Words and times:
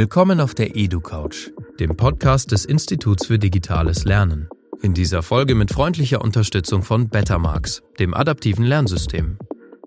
Willkommen 0.00 0.40
auf 0.40 0.54
der 0.54 0.76
EduCouch, 0.76 1.50
dem 1.78 1.94
Podcast 1.94 2.52
des 2.52 2.64
Instituts 2.64 3.26
für 3.26 3.38
digitales 3.38 4.04
Lernen. 4.04 4.48
In 4.80 4.94
dieser 4.94 5.22
Folge 5.22 5.54
mit 5.54 5.70
freundlicher 5.70 6.22
Unterstützung 6.22 6.82
von 6.82 7.10
Bettermarks, 7.10 7.82
dem 7.98 8.14
adaptiven 8.14 8.64
Lernsystem. 8.64 9.36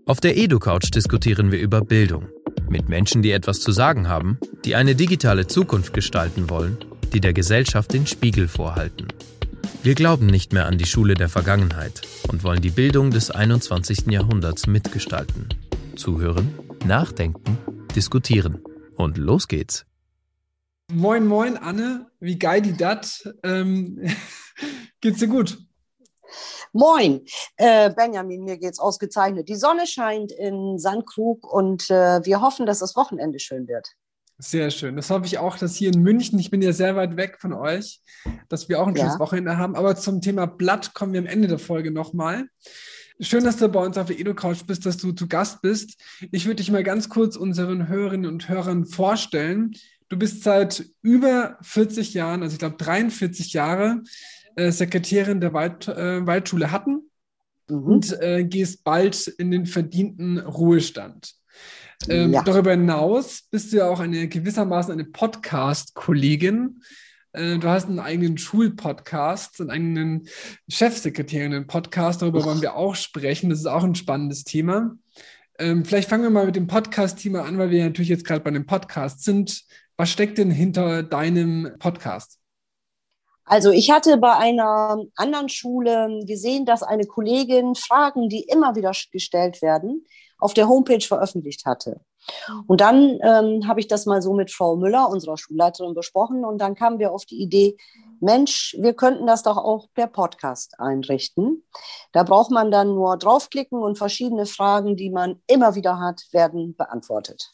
Auf 0.05 0.21
der 0.21 0.37
EduCouch 0.37 0.91
diskutieren 0.91 1.51
wir 1.51 1.59
über 1.59 1.81
Bildung 1.81 2.27
mit 2.69 2.89
Menschen, 2.89 3.23
die 3.23 3.31
etwas 3.31 3.61
zu 3.61 3.71
sagen 3.71 4.07
haben, 4.07 4.37
die 4.65 4.75
eine 4.75 4.93
digitale 4.93 5.47
Zukunft 5.47 5.93
gestalten 5.95 6.47
wollen, 6.47 6.77
die 7.11 7.19
der 7.19 7.33
Gesellschaft 7.33 7.91
den 7.91 8.05
Spiegel 8.05 8.47
vorhalten. 8.47 9.07
Wir 9.81 9.95
glauben 9.95 10.27
nicht 10.27 10.53
mehr 10.53 10.67
an 10.67 10.77
die 10.77 10.85
Schule 10.85 11.15
der 11.15 11.27
Vergangenheit 11.27 12.03
und 12.27 12.43
wollen 12.43 12.61
die 12.61 12.69
Bildung 12.69 13.09
des 13.09 13.31
21. 13.31 14.11
Jahrhunderts 14.11 14.67
mitgestalten. 14.67 15.49
Zuhören, 15.95 16.53
nachdenken, 16.85 17.57
diskutieren. 17.95 18.59
Und 18.95 19.17
los 19.17 19.47
geht's. 19.47 19.87
Moin, 20.91 21.25
moin, 21.25 21.57
Anne. 21.57 22.07
Wie 22.19 22.37
geil 22.37 22.61
die 22.61 22.75
dat? 22.75 23.23
Ähm, 23.43 23.99
geht's 25.01 25.19
dir 25.19 25.27
gut? 25.27 25.57
Moin, 26.73 27.21
äh, 27.57 27.91
Benjamin, 27.93 28.43
mir 28.43 28.57
geht's 28.57 28.79
ausgezeichnet. 28.79 29.47
Die 29.47 29.55
Sonne 29.55 29.87
scheint 29.87 30.31
in 30.31 30.79
Sandkrug 30.79 31.51
und 31.51 31.89
äh, 31.89 32.25
wir 32.25 32.41
hoffen, 32.41 32.65
dass 32.65 32.79
das 32.79 32.95
Wochenende 32.95 33.39
schön 33.39 33.67
wird. 33.67 33.87
Sehr 34.39 34.71
schön. 34.71 34.95
Das 34.95 35.09
hoffe 35.09 35.25
ich 35.25 35.37
auch, 35.37 35.57
dass 35.57 35.75
hier 35.75 35.93
in 35.93 36.01
München, 36.01 36.39
ich 36.39 36.49
bin 36.49 36.61
ja 36.61 36.73
sehr 36.73 36.95
weit 36.95 37.15
weg 37.15 37.37
von 37.39 37.53
euch, 37.53 38.01
dass 38.49 38.67
wir 38.67 38.81
auch 38.81 38.87
ein 38.87 38.97
schönes 38.97 39.13
ja. 39.13 39.19
Wochenende 39.19 39.57
haben. 39.57 39.75
Aber 39.75 39.95
zum 39.95 40.21
Thema 40.21 40.47
Blatt 40.47 40.93
kommen 40.93 41.13
wir 41.13 41.19
am 41.19 41.27
Ende 41.27 41.47
der 41.47 41.59
Folge 41.59 41.91
nochmal. 41.91 42.47
Schön, 43.19 43.43
dass 43.43 43.57
du 43.57 43.69
bei 43.69 43.79
uns 43.79 43.97
auf 43.97 44.07
der 44.07 44.19
EduCouch 44.19 44.65
bist, 44.65 44.85
dass 44.85 44.97
du 44.97 45.11
zu 45.11 45.27
Gast 45.27 45.61
bist. 45.61 46.01
Ich 46.31 46.45
würde 46.45 46.57
dich 46.57 46.71
mal 46.71 46.83
ganz 46.83 47.07
kurz 47.07 47.35
unseren 47.35 47.87
Hörerinnen 47.87 48.29
und 48.29 48.49
Hörern 48.49 48.85
vorstellen. 48.85 49.75
Du 50.13 50.19
bist 50.19 50.43
seit 50.43 50.85
über 51.01 51.57
40 51.63 52.13
Jahren, 52.13 52.43
also 52.43 52.53
ich 52.53 52.59
glaube 52.59 52.77
43 52.77 53.51
Jahre, 53.51 54.03
äh, 54.55 54.69
Sekretärin 54.69 55.41
der 55.41 55.53
Wald, 55.53 55.87
äh, 55.87 56.27
Waldschule 56.27 56.69
Hatten 56.69 57.09
mhm. 57.67 57.83
und 57.83 58.21
äh, 58.21 58.43
gehst 58.43 58.83
bald 58.83 59.25
in 59.25 59.49
den 59.49 59.65
verdienten 59.65 60.37
Ruhestand. 60.37 61.33
Ähm, 62.07 62.31
ja. 62.31 62.43
Darüber 62.43 62.69
hinaus 62.69 63.47
bist 63.49 63.73
du 63.73 63.77
ja 63.77 63.87
auch 63.89 63.99
eine 63.99 64.27
gewissermaßen 64.27 64.93
eine 64.93 65.05
Podcast-Kollegin. 65.05 66.83
Äh, 67.31 67.57
du 67.57 67.67
hast 67.67 67.87
einen 67.87 67.97
eigenen 67.97 68.37
Schulpodcast, 68.37 69.61
einen 69.61 69.71
eigenen 69.71 70.27
Chefsekretärinnen-Podcast. 70.69 72.21
Darüber 72.21 72.45
wollen 72.45 72.61
wir 72.61 72.75
auch 72.75 72.93
sprechen. 72.93 73.49
Das 73.49 73.57
ist 73.57 73.65
auch 73.65 73.83
ein 73.83 73.95
spannendes 73.95 74.43
Thema. 74.43 74.95
Ähm, 75.57 75.85
vielleicht 75.85 76.09
fangen 76.09 76.23
wir 76.23 76.29
mal 76.29 76.45
mit 76.45 76.55
dem 76.55 76.67
Podcast-Thema 76.67 77.45
an, 77.45 77.57
weil 77.57 77.71
wir 77.71 77.83
natürlich 77.83 78.09
jetzt 78.09 78.25
gerade 78.25 78.41
bei 78.41 78.49
einem 78.49 78.67
Podcast 78.67 79.23
sind. 79.23 79.63
Was 79.97 80.09
steckt 80.09 80.37
denn 80.37 80.51
hinter 80.51 81.03
deinem 81.03 81.75
Podcast? 81.79 82.39
Also 83.45 83.71
ich 83.71 83.91
hatte 83.91 84.17
bei 84.17 84.33
einer 84.33 85.03
anderen 85.15 85.49
Schule 85.49 86.21
gesehen, 86.25 86.65
dass 86.65 86.81
eine 86.81 87.05
Kollegin 87.05 87.75
Fragen, 87.75 88.29
die 88.29 88.43
immer 88.43 88.75
wieder 88.75 88.93
gestellt 89.11 89.61
werden, 89.61 90.05
auf 90.39 90.53
der 90.53 90.67
Homepage 90.67 91.01
veröffentlicht 91.05 91.65
hatte. 91.65 92.01
Und 92.67 92.81
dann 92.81 93.19
ähm, 93.21 93.67
habe 93.67 93.81
ich 93.81 93.87
das 93.87 94.05
mal 94.05 94.21
so 94.21 94.33
mit 94.33 94.49
Frau 94.51 94.77
Müller, 94.77 95.09
unserer 95.09 95.37
Schulleiterin, 95.37 95.93
besprochen. 95.93 96.45
Und 96.45 96.59
dann 96.59 96.75
kamen 96.75 96.99
wir 96.99 97.11
auf 97.11 97.25
die 97.25 97.41
Idee, 97.41 97.77
Mensch, 98.21 98.75
wir 98.79 98.93
könnten 98.93 99.27
das 99.27 99.43
doch 99.43 99.57
auch 99.57 99.87
per 99.93 100.07
Podcast 100.07 100.79
einrichten. 100.79 101.63
Da 102.13 102.23
braucht 102.23 102.51
man 102.51 102.71
dann 102.71 102.95
nur 102.95 103.17
draufklicken 103.17 103.81
und 103.81 103.97
verschiedene 103.97 104.45
Fragen, 104.45 104.95
die 104.95 105.09
man 105.09 105.41
immer 105.47 105.75
wieder 105.75 105.99
hat, 105.99 106.23
werden 106.31 106.75
beantwortet. 106.77 107.53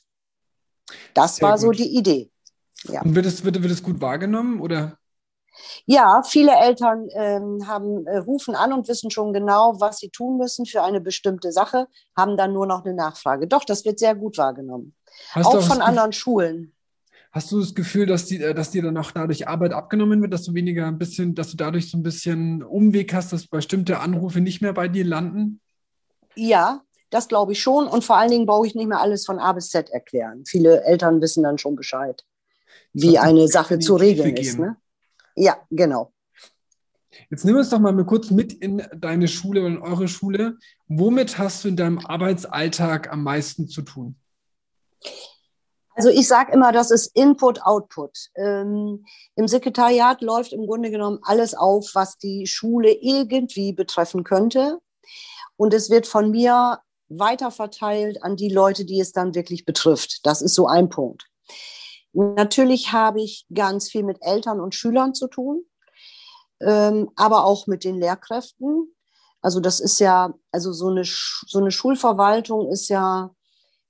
Das 1.13 1.37
Sehr 1.37 1.47
war 1.47 1.55
gut. 1.55 1.61
so 1.61 1.71
die 1.71 1.97
Idee. 1.97 2.29
Ja. 2.83 3.01
Und 3.01 3.15
wird 3.15 3.25
es, 3.25 3.43
wird, 3.43 3.61
wird 3.61 3.71
es 3.71 3.83
gut 3.83 3.99
wahrgenommen 4.01 4.61
oder? 4.61 4.97
Ja, 5.85 6.21
viele 6.23 6.51
Eltern 6.51 7.07
ähm, 7.13 7.67
haben, 7.67 8.05
äh, 8.07 8.17
rufen 8.17 8.55
an 8.55 8.71
und 8.71 8.87
wissen 8.87 9.11
schon 9.11 9.33
genau, 9.33 9.79
was 9.79 9.97
sie 9.97 10.09
tun 10.09 10.37
müssen 10.37 10.65
für 10.65 10.83
eine 10.83 11.01
bestimmte 11.01 11.51
Sache, 11.51 11.87
haben 12.15 12.37
dann 12.37 12.53
nur 12.53 12.65
noch 12.65 12.85
eine 12.85 12.93
Nachfrage. 12.93 13.47
Doch, 13.47 13.65
das 13.65 13.83
wird 13.83 13.99
sehr 13.99 14.15
gut 14.15 14.37
wahrgenommen. 14.37 14.93
Hast 15.31 15.47
auch 15.47 15.61
von 15.61 15.81
anderen 15.81 16.13
Schulen. 16.13 16.73
Hast 17.31 17.51
du 17.51 17.59
das 17.59 17.75
Gefühl, 17.75 18.07
dass, 18.07 18.25
die, 18.25 18.41
äh, 18.41 18.53
dass 18.53 18.71
dir 18.71 18.81
dann 18.81 18.97
auch 18.97 19.11
dadurch 19.11 19.47
Arbeit 19.47 19.73
abgenommen 19.73 20.21
wird, 20.21 20.33
dass 20.33 20.43
du 20.43 20.53
weniger 20.53 20.87
ein 20.87 20.97
bisschen, 20.97 21.35
dass 21.35 21.51
du 21.51 21.57
dadurch 21.57 21.89
so 21.91 21.97
ein 21.97 22.03
bisschen 22.03 22.63
Umweg 22.63 23.13
hast, 23.13 23.33
dass 23.33 23.47
bestimmte 23.47 23.99
Anrufe 23.99 24.41
nicht 24.41 24.61
mehr 24.61 24.73
bei 24.73 24.87
dir 24.87 25.05
landen? 25.05 25.61
Ja, 26.35 26.81
das 27.09 27.27
glaube 27.27 27.53
ich 27.53 27.61
schon. 27.61 27.87
Und 27.87 28.03
vor 28.03 28.17
allen 28.17 28.31
Dingen 28.31 28.45
brauche 28.45 28.67
ich 28.67 28.75
nicht 28.75 28.87
mehr 28.87 29.01
alles 29.01 29.25
von 29.25 29.39
A 29.39 29.53
bis 29.53 29.69
Z 29.69 29.89
erklären. 29.89 30.43
Viele 30.45 30.83
Eltern 30.83 31.21
wissen 31.21 31.43
dann 31.43 31.57
schon 31.57 31.75
Bescheid, 31.75 32.23
wie 32.93 33.17
eine 33.17 33.47
Sache 33.47 33.79
zu 33.79 33.95
regeln 33.95 34.35
ist. 34.35 34.59
Ne? 34.59 34.77
Ja, 35.35 35.57
genau. 35.69 36.11
Jetzt 37.29 37.45
nimm 37.45 37.55
uns 37.55 37.69
doch 37.69 37.79
mal 37.79 37.93
kurz 38.05 38.31
mit 38.31 38.53
in 38.53 38.83
deine 38.95 39.27
Schule 39.27 39.61
oder 39.61 39.69
in 39.69 39.81
eure 39.81 40.07
Schule. 40.07 40.57
Womit 40.87 41.37
hast 41.37 41.63
du 41.63 41.67
in 41.67 41.75
deinem 41.75 41.99
Arbeitsalltag 41.99 43.11
am 43.11 43.23
meisten 43.23 43.67
zu 43.67 43.81
tun? 43.81 44.15
Also 45.95 46.09
ich 46.09 46.27
sage 46.27 46.53
immer, 46.53 46.71
das 46.71 46.91
ist 46.91 47.07
Input, 47.13 47.61
Output. 47.61 48.29
Ähm, 48.35 49.05
Im 49.35 49.47
Sekretariat 49.47 50.21
läuft 50.21 50.53
im 50.53 50.65
Grunde 50.65 50.91
genommen 50.91 51.19
alles 51.23 51.53
auf, 51.53 51.91
was 51.93 52.17
die 52.17 52.47
Schule 52.47 52.91
irgendwie 52.91 53.73
betreffen 53.73 54.23
könnte. 54.23 54.79
Und 55.57 55.73
es 55.73 55.89
wird 55.89 56.07
von 56.07 56.31
mir 56.31 56.79
weiterverteilt 57.09 58.23
an 58.23 58.35
die 58.35 58.49
Leute, 58.49 58.85
die 58.85 58.99
es 58.99 59.11
dann 59.11 59.35
wirklich 59.35 59.65
betrifft. 59.65 60.25
Das 60.25 60.41
ist 60.41 60.55
so 60.55 60.67
ein 60.67 60.89
Punkt. 60.89 61.25
Natürlich 62.13 62.91
habe 62.91 63.21
ich 63.21 63.45
ganz 63.53 63.89
viel 63.89 64.03
mit 64.03 64.17
Eltern 64.21 64.59
und 64.59 64.75
Schülern 64.75 65.13
zu 65.13 65.27
tun, 65.27 65.63
ähm, 66.61 67.09
aber 67.15 67.45
auch 67.45 67.67
mit 67.67 67.83
den 67.83 67.99
Lehrkräften. 67.99 68.95
Also 69.41 69.59
das 69.59 69.79
ist 69.79 69.99
ja, 69.99 70.33
also 70.51 70.73
so 70.73 70.87
eine, 70.87 71.03
so 71.05 71.59
eine 71.59 71.71
Schulverwaltung 71.71 72.69
ist 72.71 72.89
ja, 72.89 73.31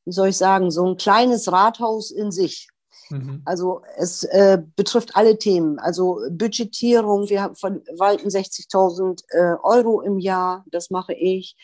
wie 0.05 0.11
soll 0.11 0.29
ich 0.29 0.37
sagen, 0.37 0.69
so 0.69 0.85
ein 0.85 0.97
kleines 0.97 1.51
Rathaus 1.51 2.11
in 2.11 2.31
sich. 2.31 2.67
Mhm. 3.09 3.41
Also 3.45 3.81
es 3.97 4.23
äh, 4.23 4.61
betrifft 4.75 5.15
alle 5.15 5.37
Themen, 5.37 5.79
also 5.79 6.19
Budgetierung, 6.31 7.29
wir 7.29 7.51
verwalten 7.55 8.29
60.000 8.29 9.23
äh, 9.29 9.57
Euro 9.63 10.01
im 10.01 10.19
Jahr, 10.19 10.65
das 10.71 10.89
mache 10.89 11.13
ich. 11.13 11.55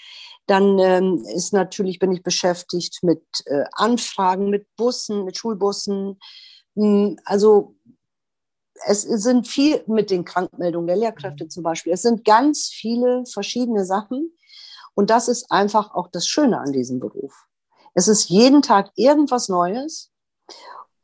Dann 0.47 0.77
ähm, 0.79 1.23
ist 1.35 1.53
natürlich, 1.53 1.99
bin 1.99 2.11
ich 2.11 2.23
beschäftigt 2.23 2.99
mit 3.01 3.23
äh, 3.45 3.63
Anfragen, 3.71 4.49
mit 4.49 4.67
Bussen, 4.75 5.25
mit 5.25 5.37
Schulbussen. 5.37 6.19
Hm, 6.75 7.17
also 7.25 7.75
es 8.87 9.01
sind 9.01 9.47
viel 9.47 9.83
mit 9.87 10.11
den 10.11 10.25
Krankmeldungen 10.25 10.87
der 10.87 10.97
Lehrkräfte 10.97 11.45
mhm. 11.45 11.49
zum 11.49 11.63
Beispiel. 11.63 11.93
Es 11.93 12.01
sind 12.01 12.25
ganz 12.25 12.67
viele 12.67 13.23
verschiedene 13.25 13.85
Sachen. 13.85 14.31
Und 14.93 15.09
das 15.09 15.27
ist 15.27 15.51
einfach 15.51 15.93
auch 15.93 16.07
das 16.09 16.27
Schöne 16.27 16.59
an 16.59 16.71
diesem 16.71 16.99
Beruf. 16.99 17.47
Es 17.93 18.07
ist 18.07 18.29
jeden 18.29 18.61
Tag 18.61 18.91
irgendwas 18.95 19.49
Neues 19.49 20.11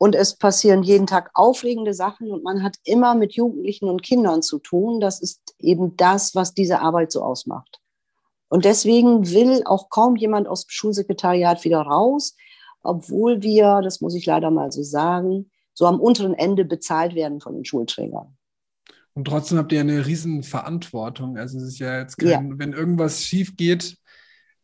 und 0.02 0.16
es 0.16 0.34
passieren 0.34 0.82
jeden 0.82 1.06
Tag 1.06 1.30
aufregende 1.32 1.94
Sachen 1.94 2.32
und 2.32 2.42
man 2.42 2.64
hat 2.64 2.74
immer 2.82 3.14
mit 3.14 3.34
Jugendlichen 3.34 3.88
und 3.88 4.02
Kindern 4.02 4.42
zu 4.42 4.58
tun. 4.58 4.98
Das 4.98 5.20
ist 5.20 5.54
eben 5.60 5.96
das, 5.96 6.34
was 6.34 6.54
diese 6.54 6.80
Arbeit 6.80 7.12
so 7.12 7.22
ausmacht. 7.22 7.78
Und 8.48 8.64
deswegen 8.64 9.30
will 9.30 9.62
auch 9.64 9.90
kaum 9.90 10.16
jemand 10.16 10.48
aus 10.48 10.66
dem 10.66 10.70
Schulsekretariat 10.70 11.62
wieder 11.62 11.82
raus, 11.82 12.34
obwohl 12.82 13.42
wir, 13.42 13.80
das 13.80 14.00
muss 14.00 14.16
ich 14.16 14.26
leider 14.26 14.50
mal 14.50 14.72
so 14.72 14.82
sagen, 14.82 15.52
so 15.72 15.86
am 15.86 16.00
unteren 16.00 16.34
Ende 16.34 16.64
bezahlt 16.64 17.14
werden 17.14 17.40
von 17.40 17.54
den 17.54 17.64
Schulträgern. 17.64 18.36
Und 19.14 19.28
trotzdem 19.28 19.58
habt 19.58 19.70
ihr 19.70 19.82
eine 19.82 20.04
riesen 20.04 20.42
Verantwortung. 20.42 21.38
Also 21.38 21.58
es 21.58 21.62
ist 21.62 21.78
ja 21.78 22.00
jetzt 22.00 22.18
kein, 22.18 22.28
ja. 22.28 22.58
wenn 22.58 22.72
irgendwas 22.72 23.22
schief 23.22 23.56
geht, 23.56 23.98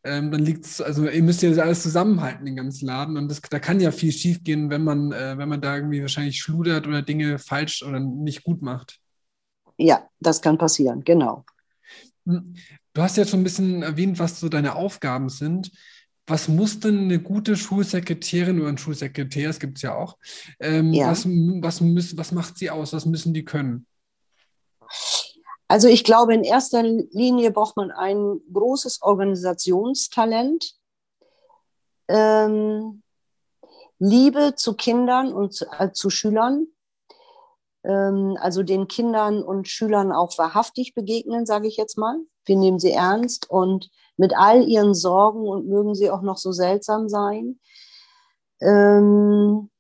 ähm, 0.08 0.30
dann 0.30 0.40
liegt 0.40 0.64
es, 0.64 0.80
also 0.80 1.06
ihr 1.08 1.22
müsst 1.22 1.42
ja 1.42 1.50
alles 1.50 1.82
zusammenhalten, 1.82 2.46
den 2.46 2.56
ganzen 2.56 2.86
Laden. 2.86 3.16
Und 3.16 3.28
das, 3.28 3.40
da 3.40 3.58
kann 3.58 3.80
ja 3.80 3.90
viel 3.92 4.12
schief 4.12 4.42
gehen, 4.42 4.70
wenn 4.70 4.82
man, 4.82 5.12
äh, 5.12 5.36
wenn 5.36 5.48
man 5.48 5.60
da 5.60 5.76
irgendwie 5.76 6.00
wahrscheinlich 6.00 6.40
schludert 6.40 6.86
oder 6.86 7.02
Dinge 7.02 7.38
falsch 7.38 7.82
oder 7.82 8.00
nicht 8.00 8.42
gut 8.42 8.62
macht. 8.62 9.00
Ja, 9.76 10.08
das 10.20 10.40
kann 10.40 10.58
passieren, 10.58 11.04
genau. 11.04 11.44
Hm. 12.26 12.54
Du 12.94 13.02
hast 13.02 13.16
ja 13.16 13.24
schon 13.24 13.40
ein 13.40 13.44
bisschen 13.44 13.82
erwähnt, 13.82 14.18
was 14.18 14.40
so 14.40 14.48
deine 14.48 14.74
Aufgaben 14.74 15.28
sind. 15.28 15.70
Was 16.26 16.48
muss 16.48 16.80
denn 16.80 17.04
eine 17.04 17.20
gute 17.20 17.56
Schulsekretärin 17.56 18.60
oder 18.60 18.68
ein 18.68 18.78
Schulsekretär, 18.78 19.48
es 19.48 19.60
gibt 19.60 19.78
es 19.78 19.82
ja 19.82 19.94
auch, 19.94 20.18
ähm, 20.60 20.92
ja. 20.92 21.10
Was, 21.10 21.26
was, 21.26 21.80
müssen, 21.80 22.18
was 22.18 22.32
macht 22.32 22.58
sie 22.58 22.70
aus? 22.70 22.92
Was 22.92 23.06
müssen 23.06 23.32
die 23.32 23.44
können? 23.44 23.86
Also 25.68 25.86
ich 25.86 26.02
glaube, 26.02 26.34
in 26.34 26.44
erster 26.44 26.82
Linie 26.82 27.50
braucht 27.50 27.76
man 27.76 27.90
ein 27.90 28.40
großes 28.52 29.02
Organisationstalent, 29.02 30.74
ähm, 32.08 33.02
Liebe 33.98 34.54
zu 34.56 34.74
Kindern 34.74 35.32
und 35.32 35.52
zu, 35.52 35.66
äh, 35.78 35.92
zu 35.92 36.08
Schülern, 36.08 36.68
ähm, 37.84 38.38
also 38.40 38.62
den 38.62 38.88
Kindern 38.88 39.42
und 39.42 39.68
Schülern 39.68 40.10
auch 40.10 40.38
wahrhaftig 40.38 40.94
begegnen, 40.94 41.44
sage 41.44 41.68
ich 41.68 41.76
jetzt 41.76 41.98
mal. 41.98 42.16
Wir 42.46 42.56
nehmen 42.56 42.78
sie 42.78 42.92
ernst 42.92 43.50
und 43.50 43.90
mit 44.16 44.34
all 44.36 44.66
ihren 44.66 44.94
Sorgen 44.94 45.46
und 45.46 45.68
mögen 45.68 45.94
sie 45.94 46.10
auch 46.10 46.22
noch 46.22 46.38
so 46.38 46.50
seltsam 46.52 47.10
sein. 47.10 47.60
Ähm, 48.60 49.70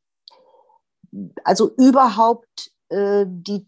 also 1.44 1.70
überhaupt 1.76 2.72
äh, 2.90 3.24
die, 3.26 3.66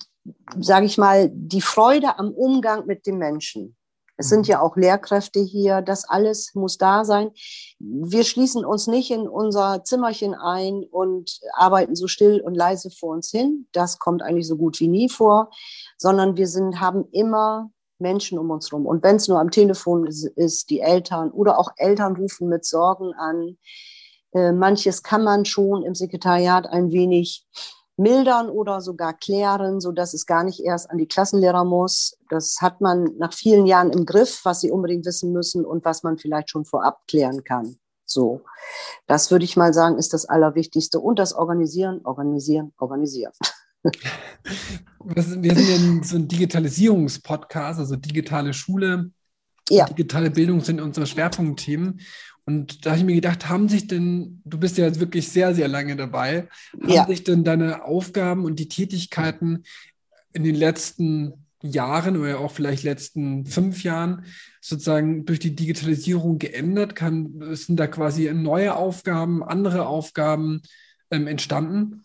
sage 0.59 0.87
ich 0.87 0.99
mal, 0.99 1.31
die 1.33 1.61
Freude 1.61 2.19
am 2.19 2.31
Umgang 2.33 2.87
mit 2.87 3.07
dem 3.07 3.19
Menschen. 3.19 3.77
Es 4.21 4.29
sind 4.29 4.41
mhm. 4.41 4.53
ja 4.53 4.61
auch 4.61 4.77
Lehrkräfte 4.77 5.41
hier, 5.41 5.81
das 5.81 6.09
alles 6.09 6.55
muss 6.55 6.77
da 6.77 7.05
sein. 7.05 7.31
Wir 7.79 8.23
schließen 8.23 8.65
uns 8.65 8.87
nicht 8.87 9.11
in 9.11 9.27
unser 9.27 9.83
Zimmerchen 9.83 10.35
ein 10.35 10.85
und 10.91 11.41
arbeiten 11.55 11.97
so 11.97 12.07
still 12.07 12.41
und 12.41 12.55
leise 12.55 12.91
vor 12.91 13.15
uns 13.15 13.31
hin. 13.31 13.67
Das 13.73 13.99
kommt 13.99 14.23
eigentlich 14.23 14.47
so 14.47 14.57
gut 14.57 14.79
wie 14.79 14.89
nie 14.89 15.09
vor, 15.09 15.51
sondern 15.97 16.37
wir 16.37 16.47
sind, 16.47 16.81
haben 16.81 17.07
immer 17.13 17.71
Menschen 17.99 18.39
um 18.39 18.51
uns 18.51 18.71
herum. 18.71 18.87
Und 18.87 19.03
wenn 19.03 19.17
es 19.17 19.29
nur 19.29 19.41
am 19.41 19.51
Telefon 19.51 20.07
ist, 20.07 20.25
ist, 20.37 20.69
die 20.69 20.81
Eltern 20.81 21.31
oder 21.31 21.59
auch 21.59 21.71
Eltern 21.77 22.17
rufen 22.17 22.49
mit 22.49 22.65
Sorgen 22.65 23.15
an. 23.15 23.57
Äh, 24.33 24.53
manches 24.53 25.03
kann 25.03 25.25
man 25.25 25.45
schon 25.45 25.83
im 25.83 25.95
Sekretariat 25.95 26.67
ein 26.67 26.93
wenig 26.93 27.47
mildern 28.01 28.49
oder 28.49 28.81
sogar 28.81 29.15
klären, 29.15 29.81
so 29.81 29.93
dass 29.93 30.15
es 30.15 30.27
gar 30.27 30.43
nicht 30.43 30.61
erst 30.61 30.91
an 30.91 30.99
die 30.99 31.07
Klassenlehrer 31.07 31.65
muss. 31.65 32.17
Das 32.31 32.57
hat 32.61 32.81
man 32.81 33.17
nach 33.19 33.33
vielen 33.33 33.67
Jahren 33.67 33.91
im 33.91 34.07
Griff, 34.07 34.41
was 34.45 34.61
sie 34.61 34.71
unbedingt 34.71 35.05
wissen 35.05 35.33
müssen 35.33 35.65
und 35.65 35.85
was 35.85 36.03
man 36.03 36.19
vielleicht 36.19 36.51
schon 36.51 36.65
vorab 36.65 37.07
klären 37.07 37.45
kann. 37.45 37.77
So, 38.07 38.41
das 39.07 39.31
würde 39.31 39.45
ich 39.45 39.57
mal 39.57 39.73
sagen, 39.73 39.97
ist 39.97 40.13
das 40.15 40.25
Allerwichtigste. 40.25 40.99
Und 40.99 41.19
das 41.19 41.33
Organisieren, 41.33 42.01
Organisieren, 42.05 42.73
Organisieren. 42.79 43.33
Wir 45.05 45.23
sind 45.23 45.45
ja 45.45 46.03
so 46.03 46.17
ein 46.17 46.27
Digitalisierungspodcast, 46.27 47.79
also 47.79 47.97
digitale 47.97 48.53
Schule, 48.53 49.11
ja. 49.69 49.87
digitale 49.87 50.31
Bildung 50.31 50.61
sind 50.61 50.81
unsere 50.81 51.07
Schwerpunktthemen. 51.07 52.01
Und 52.51 52.85
da 52.85 52.91
habe 52.91 52.99
ich 52.99 53.07
mir 53.07 53.15
gedacht, 53.15 53.49
haben 53.49 53.69
sich 53.69 53.87
denn, 53.87 54.43
du 54.45 54.59
bist 54.59 54.77
ja 54.77 54.85
jetzt 54.85 54.99
wirklich 54.99 55.29
sehr, 55.29 55.55
sehr 55.55 55.69
lange 55.69 55.95
dabei, 55.95 56.49
haben 56.73 56.89
ja. 56.89 57.07
sich 57.07 57.23
denn 57.23 57.45
deine 57.45 57.85
Aufgaben 57.85 58.45
und 58.45 58.59
die 58.59 58.67
Tätigkeiten 58.67 59.63
in 60.33 60.43
den 60.43 60.57
letzten 60.57 61.47
Jahren 61.63 62.17
oder 62.17 62.41
auch 62.41 62.51
vielleicht 62.51 62.83
letzten 62.83 63.47
fünf 63.47 63.85
Jahren 63.85 64.25
sozusagen 64.61 65.27
durch 65.27 65.39
die 65.39 65.55
Digitalisierung 65.55 66.41
geändert? 66.41 66.97
Kann, 66.97 67.55
sind 67.55 67.79
da 67.79 67.87
quasi 67.87 68.29
neue 68.35 68.75
Aufgaben, 68.75 69.45
andere 69.45 69.87
Aufgaben 69.87 70.63
ähm, 71.13 71.29
entstanden? 71.29 72.03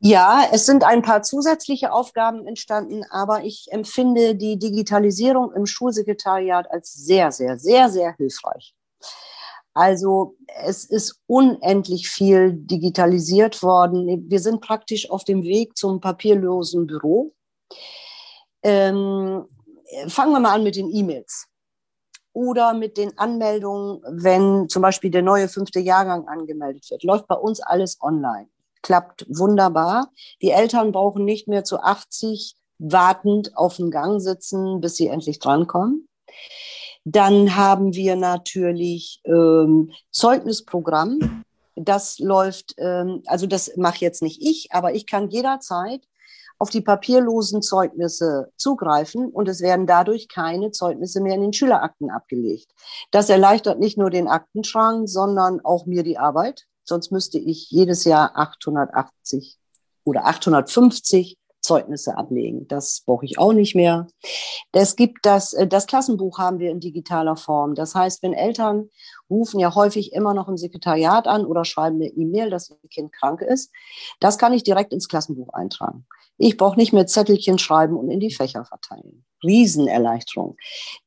Ja, 0.00 0.48
es 0.50 0.66
sind 0.66 0.82
ein 0.82 1.02
paar 1.02 1.22
zusätzliche 1.22 1.92
Aufgaben 1.92 2.44
entstanden, 2.48 3.04
aber 3.10 3.44
ich 3.44 3.68
empfinde 3.70 4.34
die 4.34 4.58
Digitalisierung 4.58 5.52
im 5.52 5.66
Schulsekretariat 5.66 6.68
als 6.72 6.92
sehr, 6.92 7.30
sehr, 7.30 7.56
sehr, 7.56 7.88
sehr 7.88 8.14
hilfreich. 8.16 8.74
Also 9.74 10.36
es 10.64 10.84
ist 10.84 11.20
unendlich 11.26 12.08
viel 12.08 12.52
digitalisiert 12.52 13.62
worden. 13.62 14.28
Wir 14.28 14.40
sind 14.40 14.60
praktisch 14.60 15.10
auf 15.10 15.24
dem 15.24 15.42
Weg 15.42 15.76
zum 15.76 16.00
papierlosen 16.00 16.86
Büro. 16.86 17.34
Ähm, 18.62 19.44
fangen 20.08 20.32
wir 20.32 20.40
mal 20.40 20.54
an 20.54 20.64
mit 20.64 20.76
den 20.76 20.92
E-Mails 20.92 21.46
oder 22.32 22.74
mit 22.74 22.96
den 22.96 23.16
Anmeldungen, 23.18 24.00
wenn 24.06 24.68
zum 24.68 24.82
Beispiel 24.82 25.10
der 25.10 25.22
neue 25.22 25.48
fünfte 25.48 25.80
Jahrgang 25.80 26.28
angemeldet 26.28 26.90
wird. 26.90 27.02
Läuft 27.02 27.26
bei 27.26 27.34
uns 27.34 27.60
alles 27.60 27.98
online. 28.00 28.48
Klappt 28.82 29.26
wunderbar. 29.28 30.10
Die 30.40 30.50
Eltern 30.50 30.92
brauchen 30.92 31.24
nicht 31.24 31.48
mehr 31.48 31.64
zu 31.64 31.80
80 31.80 32.54
wartend 32.78 33.56
auf 33.56 33.76
den 33.76 33.90
Gang 33.90 34.20
sitzen, 34.20 34.80
bis 34.80 34.96
sie 34.96 35.08
endlich 35.08 35.40
drankommen. 35.40 36.08
Dann 37.04 37.56
haben 37.56 37.94
wir 37.94 38.16
natürlich 38.16 39.20
ähm, 39.24 39.92
Zeugnisprogramm. 40.10 41.44
Das 41.74 42.18
läuft, 42.18 42.74
ähm, 42.78 43.22
also 43.26 43.46
das 43.46 43.76
mache 43.76 44.00
jetzt 44.00 44.22
nicht 44.22 44.42
ich, 44.42 44.68
aber 44.72 44.94
ich 44.94 45.06
kann 45.06 45.30
jederzeit 45.30 46.02
auf 46.58 46.70
die 46.70 46.80
papierlosen 46.80 47.62
Zeugnisse 47.62 48.50
zugreifen 48.56 49.30
und 49.30 49.48
es 49.48 49.60
werden 49.60 49.86
dadurch 49.86 50.28
keine 50.28 50.72
Zeugnisse 50.72 51.20
mehr 51.20 51.34
in 51.34 51.42
den 51.42 51.52
Schülerakten 51.52 52.10
abgelegt. 52.10 52.72
Das 53.10 53.30
erleichtert 53.30 53.78
nicht 53.78 53.96
nur 53.96 54.10
den 54.10 54.28
Aktenschrank, 54.28 55.08
sondern 55.08 55.64
auch 55.64 55.86
mir 55.86 56.02
die 56.02 56.18
Arbeit. 56.18 56.66
Sonst 56.84 57.12
müsste 57.12 57.38
ich 57.38 57.70
jedes 57.70 58.04
Jahr 58.04 58.32
880 58.36 59.56
oder 60.04 60.26
850 60.26 61.36
Zeugnisse 61.68 62.16
ablegen. 62.16 62.66
Das 62.66 63.02
brauche 63.04 63.26
ich 63.26 63.38
auch 63.38 63.52
nicht 63.52 63.74
mehr. 63.74 64.06
Es 64.72 64.96
gibt 64.96 65.26
das, 65.26 65.52
äh, 65.52 65.66
das 65.66 65.86
Klassenbuch 65.86 66.38
haben 66.38 66.58
wir 66.58 66.70
in 66.70 66.80
digitaler 66.80 67.36
Form. 67.36 67.74
Das 67.74 67.94
heißt, 67.94 68.22
wenn 68.22 68.32
Eltern 68.32 68.88
rufen 69.28 69.60
ja 69.60 69.74
häufig 69.74 70.14
immer 70.14 70.32
noch 70.32 70.48
im 70.48 70.56
Sekretariat 70.56 71.26
an 71.26 71.44
oder 71.44 71.66
schreiben 71.66 71.96
eine 71.96 72.08
E-Mail, 72.08 72.48
dass 72.48 72.70
ihr 72.70 72.88
Kind 72.88 73.12
krank 73.12 73.42
ist, 73.42 73.70
das 74.18 74.38
kann 74.38 74.54
ich 74.54 74.62
direkt 74.62 74.94
ins 74.94 75.08
Klassenbuch 75.08 75.52
eintragen. 75.52 76.06
Ich 76.38 76.56
brauche 76.56 76.78
nicht 76.78 76.92
mehr 76.92 77.06
Zettelchen 77.06 77.58
schreiben 77.58 77.96
und 77.96 78.10
in 78.10 78.20
die 78.20 78.32
Fächer 78.32 78.64
verteilen. 78.64 79.24
Riesenerleichterung. 79.42 80.56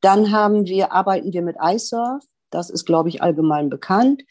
Dann 0.02 0.32
haben 0.32 0.66
wir, 0.66 0.92
arbeiten 0.92 1.34
wir 1.34 1.42
mit 1.42 1.56
iSurf. 1.60 2.24
Das 2.52 2.70
ist, 2.70 2.86
glaube 2.86 3.10
ich, 3.10 3.24
allgemein 3.24 3.70
bekannt. 3.70 4.24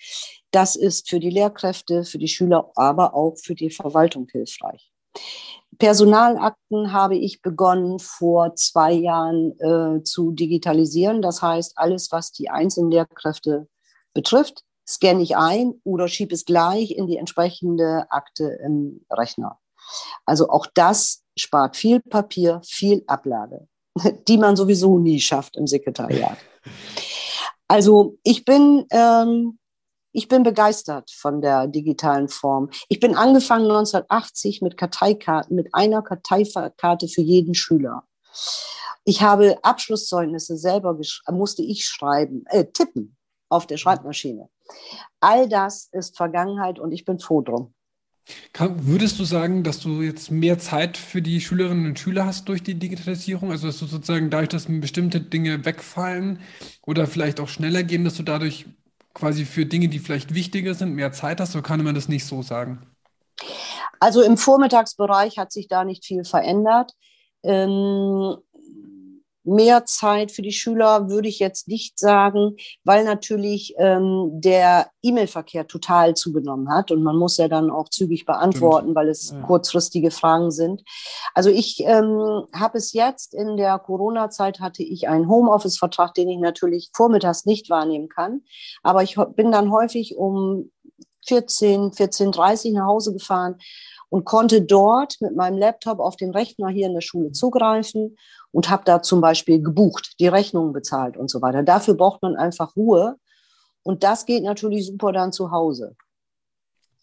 Das 0.52 0.76
ist 0.76 1.08
für 1.08 1.18
die 1.18 1.30
Lehrkräfte, 1.30 2.04
für 2.04 2.18
die 2.18 2.28
Schüler, 2.28 2.70
aber 2.76 3.14
auch 3.14 3.36
für 3.36 3.54
die 3.54 3.70
Verwaltung 3.70 4.28
hilfreich. 4.30 4.92
Personalakten 5.80 6.92
habe 6.92 7.16
ich 7.16 7.40
begonnen 7.40 7.98
vor 7.98 8.54
zwei 8.54 8.92
Jahren 8.92 9.58
äh, 9.58 10.04
zu 10.04 10.30
digitalisieren. 10.30 11.22
Das 11.22 11.40
heißt, 11.42 11.72
alles, 11.76 12.12
was 12.12 12.32
die 12.32 12.50
einzelnen 12.50 12.90
Lehrkräfte 12.90 13.66
betrifft, 14.12 14.62
scanne 14.86 15.22
ich 15.22 15.36
ein 15.36 15.80
oder 15.82 16.06
schiebe 16.06 16.34
es 16.34 16.44
gleich 16.44 16.90
in 16.92 17.06
die 17.06 17.16
entsprechende 17.16 18.04
Akte 18.10 18.58
im 18.62 19.06
Rechner. 19.10 19.58
Also 20.26 20.50
auch 20.50 20.66
das 20.74 21.24
spart 21.36 21.78
viel 21.78 22.00
Papier, 22.00 22.60
viel 22.62 23.02
Ablage, 23.06 23.66
die 24.28 24.36
man 24.36 24.56
sowieso 24.56 24.98
nie 24.98 25.18
schafft 25.18 25.56
im 25.56 25.66
Sekretariat. 25.66 26.36
Also 27.68 28.18
ich 28.22 28.44
bin 28.44 28.84
ähm, 28.90 29.59
ich 30.12 30.28
bin 30.28 30.42
begeistert 30.42 31.10
von 31.10 31.40
der 31.40 31.66
digitalen 31.66 32.28
Form. 32.28 32.70
Ich 32.88 33.00
bin 33.00 33.14
angefangen 33.14 33.64
1980 33.64 34.62
mit 34.62 34.76
Karteikarten, 34.76 35.56
mit 35.56 35.74
einer 35.74 36.02
Karteikarte 36.02 37.08
für 37.08 37.22
jeden 37.22 37.54
Schüler. 37.54 38.04
Ich 39.04 39.22
habe 39.22 39.58
Abschlusszeugnisse 39.62 40.56
selber 40.56 40.98
musste 41.30 41.62
ich 41.62 41.84
schreiben, 41.84 42.44
äh, 42.46 42.66
tippen 42.66 43.16
auf 43.48 43.66
der 43.66 43.76
Schreibmaschine. 43.76 44.48
All 45.20 45.48
das 45.48 45.88
ist 45.92 46.16
Vergangenheit 46.16 46.78
und 46.78 46.92
ich 46.92 47.04
bin 47.04 47.18
froh 47.18 47.40
drum. 47.40 47.74
Würdest 48.56 49.18
du 49.18 49.24
sagen, 49.24 49.64
dass 49.64 49.80
du 49.80 50.02
jetzt 50.02 50.30
mehr 50.30 50.58
Zeit 50.58 50.96
für 50.96 51.20
die 51.20 51.40
Schülerinnen 51.40 51.86
und 51.86 51.98
Schüler 51.98 52.26
hast 52.26 52.48
durch 52.48 52.62
die 52.62 52.74
Digitalisierung? 52.74 53.50
Also 53.50 53.66
dass 53.66 53.78
du 53.78 53.86
sozusagen 53.86 54.30
dadurch, 54.30 54.50
dass 54.50 54.66
bestimmte 54.68 55.20
Dinge 55.20 55.64
wegfallen 55.64 56.38
oder 56.86 57.06
vielleicht 57.06 57.40
auch 57.40 57.48
schneller 57.48 57.82
gehen, 57.82 58.04
dass 58.04 58.14
du 58.14 58.22
dadurch 58.22 58.66
quasi 59.14 59.44
für 59.44 59.66
Dinge, 59.66 59.88
die 59.88 59.98
vielleicht 59.98 60.34
wichtiger 60.34 60.74
sind, 60.74 60.94
mehr 60.94 61.12
Zeit 61.12 61.40
hast, 61.40 61.54
oder 61.54 61.62
kann 61.62 61.82
man 61.82 61.94
das 61.94 62.08
nicht 62.08 62.24
so 62.24 62.42
sagen? 62.42 62.86
Also 63.98 64.22
im 64.22 64.36
Vormittagsbereich 64.36 65.38
hat 65.38 65.52
sich 65.52 65.68
da 65.68 65.84
nicht 65.84 66.04
viel 66.04 66.24
verändert. 66.24 66.92
Ähm, 67.42 68.36
mehr 69.44 69.84
Zeit 69.86 70.30
für 70.32 70.42
die 70.42 70.52
Schüler 70.52 71.08
würde 71.08 71.28
ich 71.28 71.38
jetzt 71.38 71.68
nicht 71.68 71.98
sagen, 71.98 72.56
weil 72.84 73.04
natürlich 73.04 73.74
ähm, 73.78 74.30
der 74.34 74.90
E-Mail-Verkehr 75.02 75.66
total 75.66 76.14
zugenommen 76.14 76.70
hat 76.70 76.90
und 76.90 77.02
man 77.02 77.16
muss 77.16 77.38
ja 77.38 77.48
dann 77.48 77.70
auch 77.70 77.88
zügig 77.88 78.26
beantworten, 78.26 78.88
Stimmt. 78.88 78.96
weil 78.96 79.08
es 79.08 79.30
ja. 79.30 79.40
kurzfristige 79.40 80.10
Fragen 80.10 80.50
sind. 80.50 80.82
Also 81.34 81.50
ich 81.50 81.80
ähm, 81.84 82.44
habe 82.54 82.78
es 82.78 82.92
jetzt 82.92 83.34
in 83.34 83.56
der 83.56 83.78
Corona-Zeit 83.78 84.60
hatte 84.60 84.82
ich 84.82 85.08
einen 85.08 85.28
Homeoffice-Vertrag, 85.28 86.14
den 86.14 86.28
ich 86.28 86.38
natürlich 86.38 86.90
vormittags 86.94 87.46
nicht 87.46 87.70
wahrnehmen 87.70 88.08
kann, 88.08 88.42
aber 88.82 89.02
ich 89.02 89.16
bin 89.36 89.50
dann 89.52 89.70
häufig 89.70 90.16
um 90.16 90.70
14, 91.26 91.92
14.30 91.92 92.74
nach 92.74 92.86
Hause 92.86 93.12
gefahren 93.12 93.56
und 94.08 94.24
konnte 94.24 94.62
dort 94.62 95.16
mit 95.20 95.36
meinem 95.36 95.56
Laptop 95.56 96.00
auf 96.00 96.16
den 96.16 96.30
Rechner 96.30 96.68
hier 96.68 96.86
in 96.86 96.94
der 96.94 97.00
Schule 97.00 97.32
zugreifen 97.32 98.16
und 98.52 98.70
habe 98.70 98.82
da 98.84 99.02
zum 99.02 99.20
Beispiel 99.20 99.62
gebucht, 99.62 100.14
die 100.18 100.28
Rechnungen 100.28 100.72
bezahlt 100.72 101.16
und 101.16 101.30
so 101.30 101.42
weiter. 101.42 101.62
Dafür 101.62 101.94
braucht 101.94 102.22
man 102.22 102.36
einfach 102.36 102.76
Ruhe 102.76 103.16
und 103.82 104.02
das 104.02 104.26
geht 104.26 104.42
natürlich 104.42 104.86
super 104.86 105.12
dann 105.12 105.32
zu 105.32 105.50
Hause. 105.50 105.96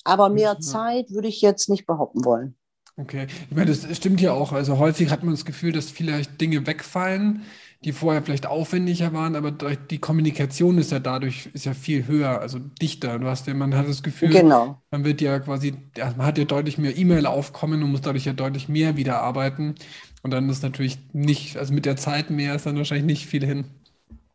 Aber 0.04 0.30
mehr 0.30 0.54
ja. 0.54 0.60
Zeit 0.60 1.12
würde 1.12 1.28
ich 1.28 1.42
jetzt 1.42 1.70
nicht 1.70 1.86
behaupten 1.86 2.24
wollen. 2.24 2.56
Okay, 3.00 3.28
ich 3.50 3.56
meine, 3.56 3.68
das 3.68 3.96
stimmt 3.96 4.22
ja 4.22 4.34
auch. 4.34 4.54
Also 4.54 4.80
häufig 4.80 5.12
hat 5.12 5.24
man 5.24 5.34
das 5.34 5.46
Gefühl, 5.46 5.72
dass 5.72 5.92
vielleicht 5.92 6.42
Dinge 6.42 6.66
wegfallen, 6.66 7.44
die 7.84 7.92
vorher 7.92 8.24
vielleicht 8.24 8.48
aufwendiger 8.48 9.14
waren, 9.14 9.36
aber 9.36 9.52
die 9.52 10.00
Kommunikation 10.00 10.78
ist 10.78 10.92
ja 10.92 11.00
dadurch 11.00 11.50
ist 11.54 11.66
ja 11.66 11.74
viel 11.74 12.08
höher, 12.08 12.42
also 12.42 12.60
dichter. 12.60 13.20
Du 13.20 13.28
hast 13.28 13.46
ja, 13.46 13.54
man 13.54 13.76
hat 13.76 13.88
das 13.88 14.02
Gefühl, 14.02 14.30
genau. 14.30 14.82
man 14.90 15.06
wird 15.06 15.22
ja 15.22 15.40
quasi, 15.40 15.76
man 15.96 16.26
hat 16.26 16.38
ja 16.38 16.46
deutlich 16.46 16.78
mehr 16.78 16.98
E-Mail-Aufkommen 16.98 17.84
und 17.84 17.92
muss 17.92 18.02
dadurch 18.02 18.26
ja 18.26 18.34
deutlich 18.34 18.68
mehr 18.68 18.98
wieder 18.98 19.22
arbeiten. 19.22 19.76
Und 20.24 20.32
dann 20.32 20.50
ist 20.50 20.64
natürlich 20.64 20.98
nicht, 21.14 21.58
also 21.58 21.74
mit 21.74 21.86
der 21.86 21.98
Zeit 21.98 22.32
mehr 22.32 22.56
ist 22.56 22.66
dann 22.66 22.78
wahrscheinlich 22.78 23.06
nicht 23.06 23.28
viel 23.28 23.46
hin. 23.46 23.66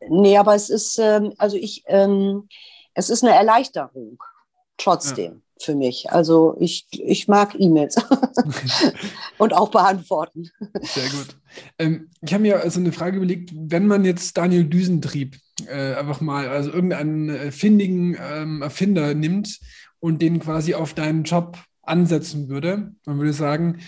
Nee, 0.08 0.36
aber 0.36 0.54
es 0.54 0.70
ist, 0.70 0.98
ähm, 0.98 1.32
also 1.38 1.56
ich, 1.56 1.84
ähm, 1.86 2.48
es 2.94 3.10
ist 3.10 3.24
eine 3.24 3.34
Erleichterung 3.34 4.22
trotzdem. 4.76 5.32
Ja. 5.32 5.40
Für 5.62 5.74
mich. 5.74 6.10
Also 6.10 6.56
ich, 6.58 6.86
ich 6.90 7.28
mag 7.28 7.54
E-Mails 7.58 7.96
und 9.38 9.52
auch 9.52 9.70
beantworten. 9.70 10.50
Sehr 10.80 11.08
gut. 11.10 11.36
Ähm, 11.78 12.08
ich 12.20 12.32
habe 12.32 12.42
mir 12.42 12.60
also 12.60 12.80
eine 12.80 12.92
Frage 12.92 13.16
überlegt, 13.16 13.50
wenn 13.54 13.86
man 13.86 14.04
jetzt 14.04 14.36
Daniel 14.36 14.64
Düsentrieb 14.64 15.36
äh, 15.66 15.94
einfach 15.94 16.20
mal, 16.20 16.48
also 16.48 16.70
irgendeinen 16.70 17.28
äh, 17.28 17.52
findigen 17.52 18.16
ähm, 18.20 18.62
Erfinder 18.62 19.14
nimmt 19.14 19.60
und 20.00 20.22
den 20.22 20.40
quasi 20.40 20.74
auf 20.74 20.94
deinen 20.94 21.24
Job 21.24 21.58
ansetzen 21.82 22.48
würde, 22.48 22.92
man 23.06 23.18
würde 23.18 23.32
sagen, 23.32 23.78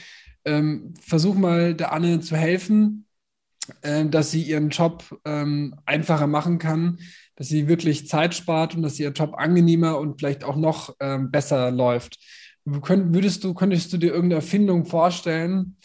ähm, 0.44 0.94
versuch 1.00 1.34
mal 1.34 1.74
der 1.74 1.92
Anne 1.92 2.20
zu 2.20 2.36
helfen, 2.36 3.06
äh, 3.82 4.06
dass 4.06 4.30
sie 4.30 4.42
ihren 4.42 4.70
Job 4.70 5.04
ähm, 5.24 5.74
einfacher 5.86 6.26
machen 6.26 6.58
kann, 6.58 6.98
dass 7.36 7.48
sie 7.48 7.68
wirklich 7.68 8.08
Zeit 8.08 8.34
spart 8.34 8.74
und 8.74 8.82
dass 8.82 8.98
ihr 8.98 9.10
Job 9.10 9.34
angenehmer 9.34 9.98
und 9.98 10.18
vielleicht 10.18 10.44
auch 10.44 10.56
noch 10.56 10.94
ähm, 11.00 11.30
besser 11.30 11.70
läuft. 11.70 12.18
würdest 12.64 13.44
du, 13.44 13.54
könntest 13.54 13.92
du 13.92 13.98
dir 13.98 14.12
irgendeine 14.12 14.40
Erfindung 14.40 14.84
vorstellen, 14.84 15.76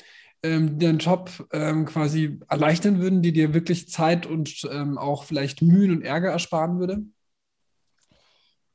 ähm, 0.44 0.78
die 0.78 0.86
deinen 0.86 1.00
Job 1.00 1.32
ähm, 1.52 1.86
quasi 1.86 2.40
erleichtern 2.48 3.02
würden, 3.02 3.22
die 3.22 3.34
dir 3.34 3.54
wirklich 3.54 3.90
Zeit 3.90 4.26
und 4.26 4.68
ähm, 4.72 4.98
auch 4.98 5.24
vielleicht 5.24 5.62
Mühen 5.62 5.92
und 5.92 6.02
Ärger 6.04 6.32
ersparen 6.32 6.80
würde? 6.80 7.04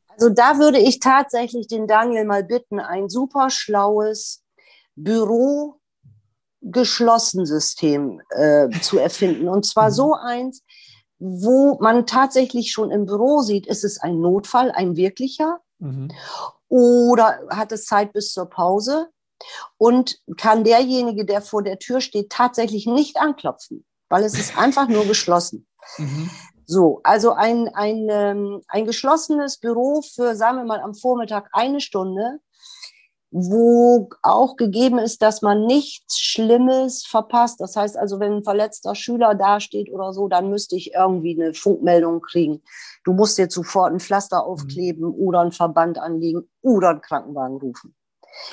Also 0.08 0.28
da 0.30 0.58
würde 0.58 0.78
ich 0.78 1.00
tatsächlich 1.00 1.66
den 1.66 1.86
Daniel 1.86 2.24
mal 2.24 2.44
bitten, 2.44 2.78
ein 2.78 3.08
super 3.08 3.50
schlaues 3.50 4.44
Büro 4.94 5.80
geschlossen 6.64 7.46
System 7.46 8.20
äh, 8.30 8.68
zu 8.82 8.98
erfinden. 8.98 9.48
Und 9.48 9.66
zwar 9.66 9.90
mhm. 9.90 9.94
so 9.94 10.14
eins, 10.14 10.62
wo 11.18 11.78
man 11.80 12.06
tatsächlich 12.06 12.72
schon 12.72 12.90
im 12.90 13.06
Büro 13.06 13.40
sieht, 13.40 13.66
ist 13.66 13.84
es 13.84 14.00
ein 14.00 14.20
Notfall, 14.20 14.70
ein 14.72 14.96
wirklicher? 14.96 15.60
Mhm. 15.78 16.10
Oder 16.68 17.40
hat 17.50 17.72
es 17.72 17.86
Zeit 17.86 18.12
bis 18.12 18.32
zur 18.32 18.46
Pause? 18.46 19.08
Und 19.76 20.18
kann 20.36 20.64
derjenige, 20.64 21.24
der 21.24 21.42
vor 21.42 21.62
der 21.62 21.78
Tür 21.78 22.00
steht, 22.00 22.30
tatsächlich 22.30 22.86
nicht 22.86 23.18
anklopfen, 23.18 23.84
weil 24.08 24.24
es 24.24 24.38
ist 24.38 24.56
einfach 24.58 24.88
nur 24.88 25.04
geschlossen. 25.04 25.66
Mhm. 25.98 26.30
So, 26.66 27.00
also 27.04 27.32
ein, 27.32 27.68
ein, 27.74 28.08
ähm, 28.10 28.62
ein 28.68 28.86
geschlossenes 28.86 29.58
Büro 29.58 30.00
für, 30.00 30.34
sagen 30.34 30.56
wir 30.56 30.64
mal, 30.64 30.80
am 30.80 30.94
Vormittag 30.94 31.50
eine 31.52 31.80
Stunde, 31.82 32.40
wo 33.36 34.10
auch 34.22 34.54
gegeben 34.54 34.98
ist, 34.98 35.20
dass 35.20 35.42
man 35.42 35.66
nichts 35.66 36.20
Schlimmes 36.20 37.04
verpasst. 37.04 37.60
Das 37.60 37.74
heißt 37.74 37.96
also, 37.96 38.20
wenn 38.20 38.34
ein 38.34 38.44
verletzter 38.44 38.94
Schüler 38.94 39.34
dasteht 39.34 39.90
oder 39.90 40.12
so, 40.12 40.28
dann 40.28 40.50
müsste 40.50 40.76
ich 40.76 40.94
irgendwie 40.94 41.34
eine 41.34 41.52
Funkmeldung 41.52 42.20
kriegen. 42.20 42.62
Du 43.02 43.12
musst 43.12 43.36
jetzt 43.38 43.54
sofort 43.54 43.92
ein 43.92 43.98
Pflaster 43.98 44.44
mhm. 44.44 44.52
aufkleben 44.52 45.04
oder 45.12 45.40
einen 45.40 45.50
Verband 45.50 45.98
anlegen 45.98 46.48
oder 46.62 46.90
einen 46.90 47.00
Krankenwagen 47.00 47.56
rufen. 47.56 47.96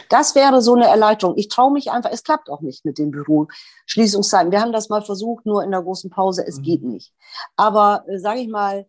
Das 0.10 0.34
wäre 0.34 0.64
so 0.64 0.74
eine 0.74 0.88
Erleichterung. 0.88 1.38
Ich 1.38 1.48
traue 1.48 1.72
mich 1.72 1.92
einfach, 1.92 2.10
es 2.12 2.24
klappt 2.24 2.50
auch 2.50 2.62
nicht 2.62 2.84
mit 2.84 2.98
den 2.98 3.12
Büroschließungszeiten. 3.12 4.52
Wir 4.52 4.62
haben 4.62 4.74
das 4.74 4.90
mal 4.90 5.04
versucht, 5.04 5.46
nur 5.46 5.64
in 5.64 5.70
der 5.70 5.84
großen 5.84 6.10
Pause, 6.10 6.44
es 6.48 6.58
mhm. 6.58 6.64
geht 6.64 6.84
nicht. 6.84 7.14
Aber 7.56 8.04
äh, 8.08 8.18
sage 8.18 8.40
ich 8.40 8.48
mal, 8.48 8.88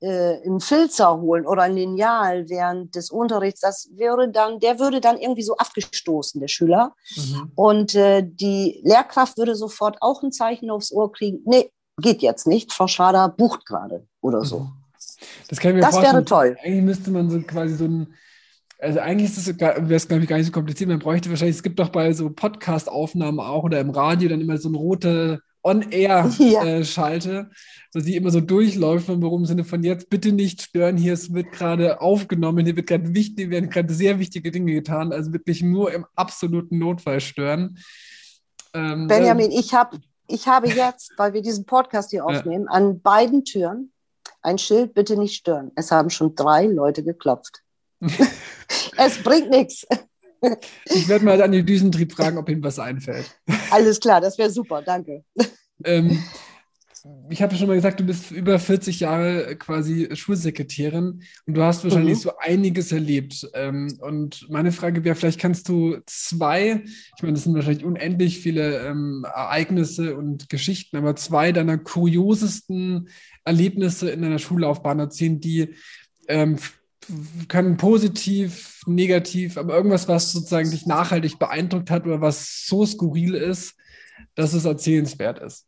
äh, 0.00 0.40
einen 0.44 0.60
Filzer 0.60 1.20
holen 1.20 1.46
oder 1.46 1.62
ein 1.62 1.74
Lineal 1.74 2.48
während 2.48 2.94
des 2.94 3.10
Unterrichts, 3.10 3.60
das 3.60 3.90
wäre 3.94 4.30
dann, 4.30 4.60
der 4.60 4.78
würde 4.78 5.00
dann 5.00 5.18
irgendwie 5.18 5.42
so 5.42 5.56
abgestoßen, 5.56 6.40
der 6.40 6.48
Schüler. 6.48 6.94
Mhm. 7.16 7.52
Und 7.54 7.94
äh, 7.94 8.22
die 8.24 8.80
Lehrkraft 8.84 9.36
würde 9.38 9.54
sofort 9.54 9.98
auch 10.00 10.22
ein 10.22 10.32
Zeichen 10.32 10.70
aufs 10.70 10.92
Ohr 10.92 11.12
kriegen. 11.12 11.40
Nee, 11.44 11.70
geht 12.00 12.22
jetzt 12.22 12.46
nicht. 12.46 12.72
Frau 12.72 12.86
Schrader 12.86 13.28
bucht 13.28 13.66
gerade 13.66 14.06
oder 14.20 14.44
so. 14.44 14.60
Mhm. 14.60 14.72
Das, 15.48 15.58
das 15.58 16.02
wäre 16.02 16.24
toll. 16.24 16.56
Eigentlich 16.62 16.84
müsste 16.84 17.10
man 17.10 17.28
so 17.28 17.40
quasi 17.42 17.74
so 17.74 17.84
ein 17.84 18.14
also 18.78 18.98
eigentlich 19.00 19.30
wäre 19.60 19.94
es, 19.94 20.08
glaube 20.08 20.22
ich, 20.22 20.28
gar 20.28 20.38
nicht 20.38 20.46
so 20.46 20.52
kompliziert. 20.52 20.88
Man 20.88 21.00
bräuchte 21.00 21.28
wahrscheinlich, 21.28 21.56
es 21.56 21.62
gibt 21.62 21.78
doch 21.78 21.90
bei 21.90 22.14
so 22.14 22.30
Podcast-Aufnahmen 22.30 23.38
auch 23.38 23.64
oder 23.64 23.78
im 23.78 23.90
Radio 23.90 24.30
dann 24.30 24.40
immer 24.40 24.56
so 24.56 24.68
eine 24.68 24.78
rote 24.78 25.42
On-Air-Schalte, 25.62 27.30
ja. 27.32 27.40
äh, 27.40 27.46
wo 27.92 28.00
sie 28.00 28.16
immer 28.16 28.30
so 28.30 28.40
durchläuft 28.40 29.06
vom 29.06 29.20
Büro 29.20 29.36
im 29.36 29.46
Sinne 29.46 29.64
von 29.64 29.82
jetzt 29.82 30.08
bitte 30.08 30.32
nicht 30.32 30.62
stören, 30.62 30.96
hier 30.96 31.12
es 31.12 31.34
wird 31.34 31.52
gerade 31.52 32.00
aufgenommen, 32.00 32.64
hier 32.64 32.76
wird 32.76 32.86
gerade 32.86 33.14
wichtig, 33.14 33.50
werden 33.50 33.68
gerade 33.68 33.92
sehr 33.92 34.18
wichtige 34.18 34.50
Dinge 34.50 34.72
getan, 34.72 35.12
also 35.12 35.32
wirklich 35.32 35.62
nur 35.62 35.92
im 35.92 36.06
absoluten 36.14 36.78
Notfall 36.78 37.20
stören. 37.20 37.78
Ähm, 38.72 39.06
Benjamin, 39.06 39.50
ich, 39.50 39.74
hab, 39.74 39.96
ich 40.26 40.48
habe 40.48 40.68
jetzt, 40.68 41.12
weil 41.18 41.34
wir 41.34 41.42
diesen 41.42 41.66
Podcast 41.66 42.10
hier 42.10 42.24
aufnehmen, 42.24 42.66
ja. 42.66 42.72
an 42.72 43.00
beiden 43.00 43.44
Türen 43.44 43.92
ein 44.42 44.58
Schild, 44.58 44.94
bitte 44.94 45.18
nicht 45.18 45.34
stören. 45.34 45.70
Es 45.74 45.90
haben 45.90 46.10
schon 46.10 46.34
drei 46.34 46.66
Leute 46.66 47.02
geklopft. 47.02 47.62
es 48.96 49.22
bringt 49.22 49.50
nichts. 49.50 49.86
Ich 50.84 51.08
werde 51.08 51.24
mal 51.24 51.40
an 51.42 51.52
die 51.52 51.64
Düsentrieb 51.64 52.12
fragen, 52.12 52.38
ob 52.38 52.48
ihm 52.48 52.62
was 52.62 52.78
einfällt. 52.78 53.26
Alles 53.70 54.00
klar, 54.00 54.20
das 54.20 54.38
wäre 54.38 54.50
super, 54.50 54.82
danke. 54.82 55.24
Ähm, 55.84 56.22
ich 57.30 57.40
habe 57.40 57.54
schon 57.54 57.68
mal 57.68 57.74
gesagt, 57.74 58.00
du 58.00 58.04
bist 58.04 58.30
über 58.30 58.58
40 58.58 59.00
Jahre 59.00 59.56
quasi 59.56 60.08
Schulsekretärin 60.12 61.22
und 61.46 61.54
du 61.54 61.62
hast 61.62 61.84
wahrscheinlich 61.84 62.18
mhm. 62.18 62.22
so 62.22 62.32
einiges 62.38 62.92
erlebt. 62.92 63.48
Ähm, 63.54 63.98
und 64.00 64.48
meine 64.50 64.72
Frage 64.72 65.04
wäre, 65.04 65.14
vielleicht 65.14 65.40
kannst 65.40 65.68
du 65.68 65.98
zwei, 66.06 66.82
ich 66.84 67.22
meine, 67.22 67.34
das 67.34 67.44
sind 67.44 67.54
wahrscheinlich 67.54 67.84
unendlich 67.84 68.40
viele 68.40 68.86
ähm, 68.86 69.24
Ereignisse 69.24 70.16
und 70.16 70.48
Geschichten, 70.48 70.96
aber 70.96 71.16
zwei 71.16 71.52
deiner 71.52 71.78
kuriosesten 71.78 73.08
Erlebnisse 73.44 74.10
in 74.10 74.22
deiner 74.22 74.38
Schullaufbahn 74.38 74.98
erzählen, 74.98 75.40
die 75.40 75.74
ähm, 76.28 76.58
können 77.48 77.76
positiv, 77.76 78.82
negativ, 78.86 79.56
aber 79.56 79.74
irgendwas, 79.74 80.08
was 80.08 80.32
sozusagen 80.32 80.70
dich 80.70 80.86
nachhaltig 80.86 81.38
beeindruckt 81.38 81.90
hat 81.90 82.06
oder 82.06 82.20
was 82.20 82.66
so 82.66 82.84
skurril 82.86 83.34
ist, 83.34 83.74
dass 84.34 84.52
es 84.52 84.64
erzählenswert 84.64 85.38
ist. 85.38 85.66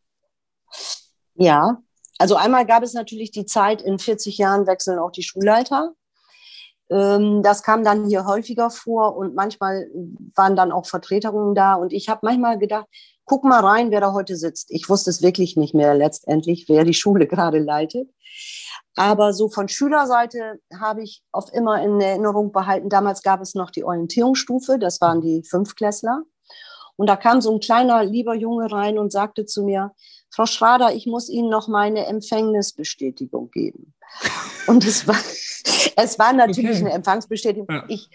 Ja, 1.34 1.82
also 2.18 2.36
einmal 2.36 2.66
gab 2.66 2.82
es 2.82 2.94
natürlich 2.94 3.30
die 3.30 3.46
Zeit, 3.46 3.82
in 3.82 3.98
40 3.98 4.38
Jahren 4.38 4.66
wechseln 4.66 4.98
auch 4.98 5.10
die 5.10 5.22
Schulleiter. 5.22 5.94
Ähm, 6.92 7.42
das 7.42 7.62
kam 7.62 7.84
dann 7.84 8.06
hier 8.06 8.26
häufiger 8.26 8.70
vor 8.70 9.16
und 9.16 9.34
manchmal 9.34 9.88
waren 10.36 10.56
dann 10.56 10.72
auch 10.72 10.86
Vertreterungen 10.86 11.54
da. 11.54 11.74
Und 11.74 11.92
ich 11.92 12.08
habe 12.08 12.20
manchmal 12.22 12.58
gedacht, 12.58 12.86
guck 13.24 13.44
mal 13.44 13.60
rein, 13.60 13.90
wer 13.90 14.00
da 14.00 14.12
heute 14.12 14.36
sitzt. 14.36 14.70
Ich 14.70 14.88
wusste 14.88 15.10
es 15.10 15.22
wirklich 15.22 15.56
nicht 15.56 15.74
mehr 15.74 15.94
letztendlich, 15.94 16.66
wer 16.68 16.84
die 16.84 16.94
Schule 17.02 17.26
gerade 17.26 17.58
leitet. 17.58 18.08
Aber 18.94 19.32
so 19.32 19.48
von 19.48 19.68
Schülerseite 19.68 20.60
habe 20.78 21.02
ich 21.02 21.22
oft 21.32 21.50
immer 21.54 21.82
in 21.82 21.98
Erinnerung 22.00 22.52
behalten, 22.52 22.90
damals 22.90 23.22
gab 23.22 23.40
es 23.40 23.54
noch 23.54 23.70
die 23.70 23.84
Orientierungsstufe, 23.84 24.78
das 24.78 25.00
waren 25.00 25.22
die 25.22 25.42
Fünfklässler. 25.44 26.22
Und 26.96 27.06
da 27.06 27.16
kam 27.16 27.40
so 27.40 27.54
ein 27.54 27.60
kleiner, 27.60 28.04
lieber 28.04 28.34
Junge 28.34 28.70
rein 28.70 28.98
und 28.98 29.10
sagte 29.10 29.46
zu 29.46 29.64
mir, 29.64 29.92
Frau 30.30 30.44
Schrader, 30.44 30.94
ich 30.94 31.06
muss 31.06 31.30
Ihnen 31.30 31.48
noch 31.48 31.68
meine 31.68 32.06
Empfängnisbestätigung 32.06 33.50
geben. 33.50 33.94
Und 34.66 34.84
es 34.86 35.06
war, 35.08 35.16
es 35.96 36.18
war 36.18 36.32
natürlich 36.32 36.76
okay. 36.76 36.86
eine 36.86 36.92
Empfangsbestätigung. 36.92 37.66
Ja. 37.70 37.84
Ich 37.88 38.08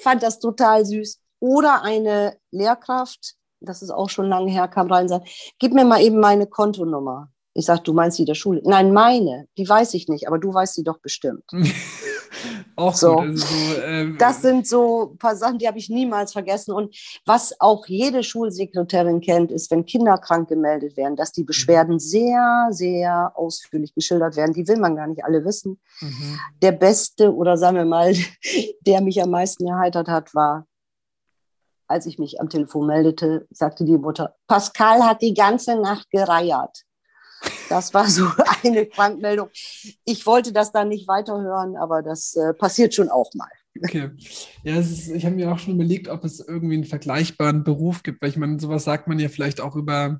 fand 0.00 0.22
das 0.22 0.38
total 0.38 0.84
süß. 0.84 1.20
Oder 1.40 1.82
eine 1.82 2.36
Lehrkraft, 2.50 3.34
das 3.60 3.82
ist 3.82 3.90
auch 3.90 4.10
schon 4.10 4.26
lange 4.26 4.50
her, 4.50 4.68
kam 4.68 4.90
rein 4.90 5.02
und 5.02 5.08
sagt, 5.08 5.28
gib 5.58 5.72
mir 5.72 5.84
mal 5.84 6.00
eben 6.00 6.18
meine 6.18 6.46
Kontonummer. 6.46 7.30
Ich 7.54 7.66
sage, 7.66 7.82
du 7.82 7.92
meinst 7.92 8.18
die 8.18 8.24
der 8.24 8.34
Schule? 8.34 8.60
Nein, 8.64 8.92
meine. 8.92 9.46
Die 9.56 9.68
weiß 9.68 9.94
ich 9.94 10.08
nicht, 10.08 10.28
aber 10.28 10.38
du 10.38 10.52
weißt 10.52 10.74
sie 10.74 10.84
doch 10.84 10.98
bestimmt. 11.00 11.44
auch 12.78 12.94
so. 12.94 13.16
Gut, 13.16 13.24
also 13.24 13.46
so 13.46 13.82
ähm, 13.82 14.16
das 14.18 14.42
sind 14.42 14.66
so 14.66 15.12
ein 15.12 15.18
paar 15.18 15.36
Sachen, 15.36 15.58
die 15.58 15.66
habe 15.66 15.78
ich 15.78 15.90
niemals 15.90 16.32
vergessen. 16.32 16.72
Und 16.72 16.96
was 17.26 17.60
auch 17.60 17.86
jede 17.86 18.22
Schulsekretärin 18.22 19.20
kennt, 19.20 19.50
ist, 19.50 19.70
wenn 19.70 19.84
Kinder 19.84 20.18
krank 20.18 20.48
gemeldet 20.48 20.96
werden, 20.96 21.16
dass 21.16 21.32
die 21.32 21.44
Beschwerden 21.44 21.94
mhm. 21.94 22.00
sehr, 22.00 22.68
sehr 22.70 23.32
ausführlich 23.34 23.94
geschildert 23.94 24.36
werden. 24.36 24.52
Die 24.52 24.66
will 24.68 24.78
man 24.78 24.96
gar 24.96 25.06
nicht 25.06 25.24
alle 25.24 25.44
wissen. 25.44 25.80
Mhm. 26.00 26.38
Der 26.62 26.72
beste 26.72 27.34
oder 27.34 27.56
sagen 27.56 27.76
wir 27.76 27.84
mal, 27.84 28.14
der 28.86 29.00
mich 29.00 29.22
am 29.22 29.30
meisten 29.30 29.66
erheitert 29.66 30.08
hat, 30.08 30.34
war 30.34 30.66
als 31.88 32.04
ich 32.04 32.18
mich 32.18 32.38
am 32.38 32.50
Telefon 32.50 32.86
meldete, 32.86 33.46
sagte 33.50 33.84
die 33.84 33.96
Mutter, 33.96 34.34
Pascal 34.46 35.02
hat 35.04 35.22
die 35.22 35.32
ganze 35.32 35.74
Nacht 35.80 36.10
gereiert. 36.10 36.84
Das 37.68 37.94
war 37.94 38.08
so 38.08 38.26
eine 38.64 38.86
Krankmeldung. 38.86 39.48
Ich 40.04 40.26
wollte 40.26 40.52
das 40.52 40.72
dann 40.72 40.88
nicht 40.88 41.08
weiterhören, 41.08 41.76
aber 41.76 42.02
das 42.02 42.34
äh, 42.36 42.54
passiert 42.54 42.94
schon 42.94 43.08
auch 43.08 43.32
mal. 43.34 43.48
Okay. 43.84 44.10
Ja, 44.64 44.76
ist, 44.78 45.08
ich 45.08 45.24
habe 45.24 45.36
mir 45.36 45.52
auch 45.52 45.58
schon 45.58 45.74
überlegt, 45.74 46.08
ob 46.08 46.24
es 46.24 46.40
irgendwie 46.40 46.74
einen 46.74 46.84
vergleichbaren 46.84 47.64
Beruf 47.64 48.02
gibt, 48.02 48.22
weil 48.22 48.30
ich 48.30 48.36
meine, 48.36 48.58
sowas 48.58 48.84
sagt 48.84 49.08
man 49.08 49.18
ja 49.18 49.28
vielleicht 49.28 49.60
auch 49.60 49.76
über 49.76 50.18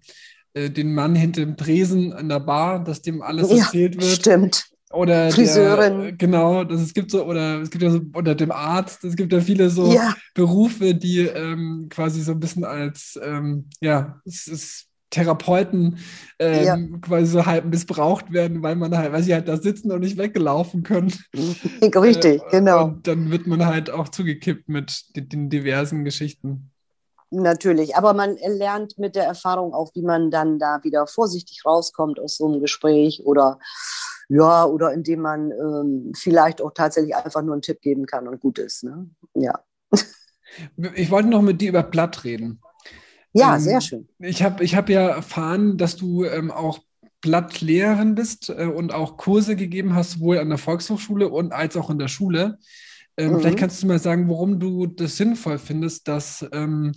äh, 0.54 0.70
den 0.70 0.94
Mann 0.94 1.14
hinter 1.14 1.40
dem 1.40 1.56
Tresen 1.56 2.12
an 2.12 2.28
der 2.28 2.40
Bar, 2.40 2.84
dass 2.84 3.02
dem 3.02 3.22
alles 3.22 3.50
ja, 3.50 3.64
erzählt 3.64 4.00
wird. 4.00 4.12
Stimmt. 4.12 4.70
Oder 4.90 5.30
Friseurin. 5.30 6.00
Der, 6.00 6.12
genau, 6.12 6.64
das, 6.64 6.80
es 6.80 6.94
gibt 6.94 7.10
so, 7.10 7.24
oder 7.24 7.60
es 7.60 7.70
gibt 7.70 7.82
ja 7.82 7.90
so, 7.90 8.00
oder 8.14 8.34
dem 8.34 8.50
Arzt, 8.50 9.04
es 9.04 9.16
gibt 9.16 9.32
ja 9.32 9.40
viele 9.40 9.68
so 9.68 9.92
ja. 9.92 10.14
Berufe, 10.34 10.94
die 10.94 11.20
ähm, 11.20 11.88
quasi 11.90 12.22
so 12.22 12.32
ein 12.32 12.40
bisschen 12.40 12.64
als, 12.64 13.18
ähm, 13.22 13.68
ja, 13.80 14.20
es 14.24 14.46
ist 14.46 14.86
Therapeuten 15.10 15.98
ähm, 16.38 16.64
ja. 16.64 16.98
quasi 17.00 17.26
so 17.26 17.46
halb 17.46 17.64
missbraucht 17.64 18.32
werden, 18.32 18.62
weil 18.62 18.76
man 18.76 18.96
halt, 18.96 19.12
weil 19.12 19.22
sie 19.22 19.34
halt 19.34 19.48
da 19.48 19.56
sitzen 19.56 19.90
und 19.90 20.00
nicht 20.00 20.18
weggelaufen 20.18 20.82
können. 20.82 21.12
Richtig, 21.82 22.42
äh, 22.42 22.50
genau. 22.50 22.84
Und 22.84 23.06
dann 23.06 23.30
wird 23.30 23.46
man 23.46 23.64
halt 23.64 23.90
auch 23.90 24.08
zugekippt 24.08 24.68
mit 24.68 25.04
den 25.16 25.48
diversen 25.48 26.04
Geschichten. 26.04 26.70
Natürlich, 27.30 27.94
aber 27.94 28.14
man 28.14 28.36
lernt 28.36 28.98
mit 28.98 29.14
der 29.14 29.24
Erfahrung 29.24 29.74
auch, 29.74 29.94
wie 29.94 30.02
man 30.02 30.30
dann 30.30 30.58
da 30.58 30.80
wieder 30.82 31.06
vorsichtig 31.06 31.62
rauskommt 31.66 32.18
aus 32.18 32.36
so 32.36 32.46
einem 32.46 32.60
Gespräch 32.60 33.22
oder 33.24 33.58
ja, 34.30 34.64
oder 34.66 34.92
indem 34.92 35.20
man 35.20 35.50
ähm, 35.52 36.12
vielleicht 36.14 36.60
auch 36.60 36.72
tatsächlich 36.74 37.16
einfach 37.16 37.42
nur 37.42 37.54
einen 37.54 37.62
Tipp 37.62 37.80
geben 37.80 38.06
kann 38.06 38.28
und 38.28 38.40
gut 38.40 38.58
ist. 38.58 38.84
Ne? 38.84 39.08
Ja. 39.34 39.58
Ich 40.94 41.10
wollte 41.10 41.28
noch 41.28 41.42
mit 41.42 41.60
dir 41.60 41.70
über 41.70 41.82
Blatt 41.82 42.24
reden. 42.24 42.60
Ja, 43.32 43.56
ähm, 43.56 43.60
sehr 43.60 43.80
schön. 43.80 44.08
Ich 44.18 44.42
habe 44.42 44.64
ich 44.64 44.74
hab 44.74 44.88
ja 44.88 45.08
erfahren, 45.08 45.76
dass 45.76 45.96
du 45.96 46.24
ähm, 46.24 46.50
auch 46.50 46.80
Blattlehrerin 47.20 48.14
bist 48.14 48.48
äh, 48.48 48.66
und 48.66 48.92
auch 48.92 49.16
Kurse 49.16 49.56
gegeben 49.56 49.94
hast, 49.94 50.12
sowohl 50.12 50.38
an 50.38 50.48
der 50.48 50.58
Volkshochschule 50.58 51.28
und 51.28 51.52
als 51.52 51.76
auch 51.76 51.90
in 51.90 51.98
der 51.98 52.08
Schule. 52.08 52.58
Ähm, 53.16 53.32
mhm. 53.32 53.40
Vielleicht 53.40 53.58
kannst 53.58 53.82
du 53.82 53.86
mal 53.86 53.98
sagen, 53.98 54.28
warum 54.28 54.60
du 54.60 54.86
das 54.86 55.16
sinnvoll 55.16 55.58
findest, 55.58 56.08
dass 56.08 56.46
ähm, 56.52 56.92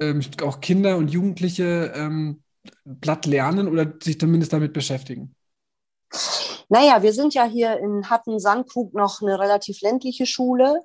ähm, 0.00 0.20
auch 0.42 0.60
Kinder 0.60 0.96
und 0.96 1.10
Jugendliche 1.10 1.92
ähm, 1.94 2.42
Blatt 2.84 3.26
lernen 3.26 3.68
oder 3.68 3.92
sich 4.02 4.18
zumindest 4.18 4.52
damit 4.52 4.72
beschäftigen. 4.72 5.34
Naja, 6.68 7.02
wir 7.02 7.12
sind 7.12 7.34
ja 7.34 7.44
hier 7.44 7.78
in 7.78 8.08
Hatten-Sandkrug 8.08 8.94
noch 8.94 9.20
eine 9.22 9.38
relativ 9.38 9.80
ländliche 9.80 10.26
Schule. 10.26 10.80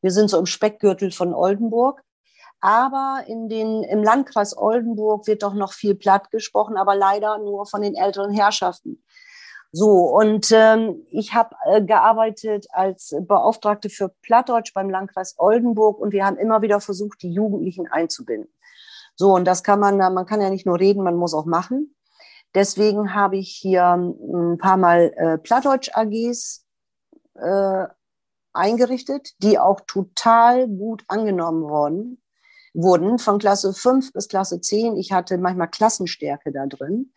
Wir 0.00 0.10
sind 0.10 0.28
so 0.28 0.38
im 0.38 0.46
Speckgürtel 0.46 1.12
von 1.12 1.34
Oldenburg. 1.34 2.02
Aber 2.62 3.24
in 3.26 3.48
den, 3.48 3.82
im 3.82 4.04
Landkreis 4.04 4.56
Oldenburg 4.56 5.26
wird 5.26 5.42
doch 5.42 5.52
noch 5.52 5.72
viel 5.72 5.96
platt 5.96 6.30
gesprochen, 6.30 6.76
aber 6.76 6.94
leider 6.94 7.38
nur 7.38 7.66
von 7.66 7.82
den 7.82 7.96
älteren 7.96 8.30
Herrschaften. 8.30 9.02
So, 9.72 9.90
und 9.90 10.52
ähm, 10.52 11.04
ich 11.10 11.34
habe 11.34 11.56
äh, 11.64 11.82
gearbeitet 11.82 12.66
als 12.70 13.16
Beauftragte 13.22 13.90
für 13.90 14.10
Plattdeutsch 14.22 14.74
beim 14.74 14.90
Landkreis 14.90 15.34
Oldenburg 15.38 15.98
und 15.98 16.12
wir 16.12 16.24
haben 16.24 16.36
immer 16.36 16.62
wieder 16.62 16.80
versucht, 16.80 17.22
die 17.22 17.32
Jugendlichen 17.32 17.88
einzubinden. 17.88 18.52
So, 19.16 19.34
und 19.34 19.44
das 19.44 19.64
kann 19.64 19.80
man, 19.80 19.96
man 19.96 20.26
kann 20.26 20.40
ja 20.40 20.48
nicht 20.48 20.64
nur 20.64 20.78
reden, 20.78 21.02
man 21.02 21.16
muss 21.16 21.34
auch 21.34 21.46
machen. 21.46 21.96
Deswegen 22.54 23.12
habe 23.12 23.38
ich 23.38 23.50
hier 23.50 23.94
ein 23.94 24.58
paar 24.58 24.76
Mal 24.76 25.12
äh, 25.16 25.38
Plattdeutsch-AGs 25.38 26.64
äh, 27.34 27.86
eingerichtet, 28.52 29.32
die 29.38 29.58
auch 29.58 29.80
total 29.80 30.68
gut 30.68 31.02
angenommen 31.08 31.62
worden 31.62 32.21
wurden, 32.74 33.18
von 33.18 33.38
Klasse 33.38 33.72
5 33.72 34.12
bis 34.12 34.28
Klasse 34.28 34.60
10. 34.60 34.96
Ich 34.96 35.12
hatte 35.12 35.38
manchmal 35.38 35.68
Klassenstärke 35.68 36.52
da 36.52 36.66
drin. 36.66 37.12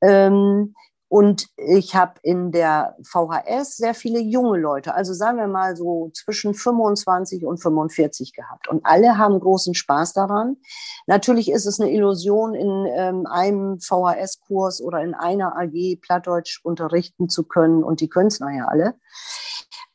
Ähm, 0.00 0.74
und 1.08 1.46
ich 1.56 1.94
habe 1.94 2.14
in 2.22 2.50
der 2.50 2.96
VHS 3.04 3.76
sehr 3.76 3.94
viele 3.94 4.18
junge 4.18 4.58
Leute, 4.58 4.94
also 4.94 5.12
sagen 5.12 5.38
wir 5.38 5.46
mal 5.46 5.76
so 5.76 6.10
zwischen 6.12 6.54
25 6.54 7.44
und 7.44 7.58
45 7.58 8.32
gehabt. 8.32 8.66
Und 8.66 8.84
alle 8.84 9.16
haben 9.16 9.38
großen 9.38 9.74
Spaß 9.74 10.12
daran. 10.14 10.56
Natürlich 11.06 11.52
ist 11.52 11.66
es 11.66 11.78
eine 11.78 11.92
Illusion, 11.92 12.54
in 12.54 12.86
ähm, 12.96 13.26
einem 13.26 13.78
VHS-Kurs 13.78 14.80
oder 14.82 15.02
in 15.02 15.14
einer 15.14 15.56
AG 15.56 16.00
Plattdeutsch 16.00 16.58
unterrichten 16.64 17.28
zu 17.28 17.44
können. 17.44 17.84
Und 17.84 18.00
die 18.00 18.08
können 18.08 18.26
es 18.28 18.40
nachher 18.40 18.68
alle. 18.68 18.94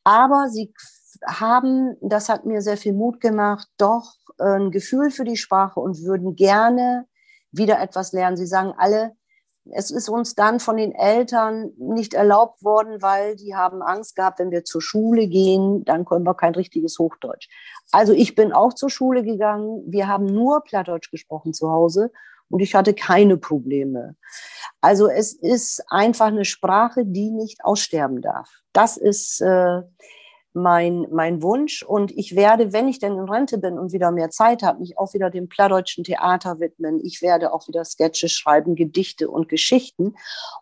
Aber 0.06 0.48
sie 0.48 0.74
haben, 1.26 1.98
das 2.02 2.30
hat 2.30 2.46
mir 2.46 2.62
sehr 2.62 2.78
viel 2.78 2.94
Mut 2.94 3.20
gemacht, 3.22 3.68
doch 3.78 4.16
ein 4.38 4.72
Gefühl 4.72 5.12
für 5.12 5.26
die 5.26 5.38
Sprache 5.38 5.80
und 5.80 6.04
würden 6.04 6.36
gerne 6.36 7.06
wieder 7.52 7.80
etwas 7.80 8.14
lernen. 8.14 8.38
Sie 8.38 8.46
sagen 8.46 8.74
alle, 8.78 9.14
es 9.72 9.92
ist 9.92 10.10
uns 10.10 10.36
dann 10.36 10.60
von 10.60 10.78
den 10.78 10.94
Eltern 10.94 11.72
nicht 11.78 12.14
erlaubt 12.14 12.64
worden, 12.64 13.02
weil 13.02 13.36
die 13.36 13.56
haben 13.56 13.82
Angst 13.82 14.16
gehabt, 14.16 14.40
wenn 14.40 14.52
wir 14.52 14.64
zur 14.64 14.82
Schule 14.82 15.28
gehen, 15.28 15.84
dann 15.86 16.06
können 16.06 16.26
wir 16.26 16.34
kein 16.34 16.56
richtiges 16.56 16.98
Hochdeutsch. 16.98 17.50
Also 17.92 18.14
ich 18.14 18.36
bin 18.36 18.52
auch 18.52 18.74
zur 18.74 18.90
Schule 18.90 19.24
gegangen. 19.24 19.84
Wir 19.88 20.08
haben 20.08 20.26
nur 20.26 20.64
Plattdeutsch 20.64 21.12
gesprochen 21.12 21.54
zu 21.54 21.70
Hause 21.70 22.12
und 22.50 22.62
ich 22.62 22.74
hatte 22.74 22.94
keine 22.94 23.38
Probleme. 23.38 24.16
Also 24.82 25.08
es 25.08 25.34
ist 25.34 25.84
einfach 25.90 26.28
eine 26.28 26.46
Sprache, 26.46 27.06
die 27.06 27.32
nicht 27.32 27.64
aussterben 27.64 28.22
darf. 28.22 28.50
Das 28.74 28.98
ist 28.98 29.42
äh, 29.42 29.82
mein, 30.54 31.08
mein 31.12 31.42
Wunsch. 31.42 31.84
Und 31.84 32.12
ich 32.12 32.36
werde, 32.36 32.74
wenn 32.74 32.88
ich 32.88 33.00
denn 33.00 33.14
in 33.14 33.30
Rente 33.30 33.58
bin 33.58 33.78
und 33.78 33.94
wieder 33.94 34.12
mehr 34.12 34.30
Zeit 34.30 34.64
habe, 34.64 34.80
mich 34.80 34.98
auch 34.98 35.14
wieder 35.14 35.30
dem 35.30 35.48
plattdeutschen 35.48 36.04
Theater 36.04 36.60
widmen. 36.60 37.00
Ich 37.04 37.22
werde 37.22 37.54
auch 37.54 37.68
wieder 37.68 37.86
Sketche 37.86 38.30
schreiben, 38.30 38.76
Gedichte 38.76 39.30
und 39.30 39.50
Geschichten. 39.50 40.16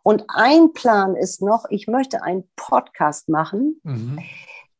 Und 0.04 0.26
ein 0.28 0.74
Plan 0.74 1.16
ist 1.16 1.42
noch, 1.42 1.66
ich 1.70 1.88
möchte 1.88 2.22
einen 2.22 2.50
Podcast 2.56 3.30
machen. 3.30 3.80
Mhm. 3.84 4.20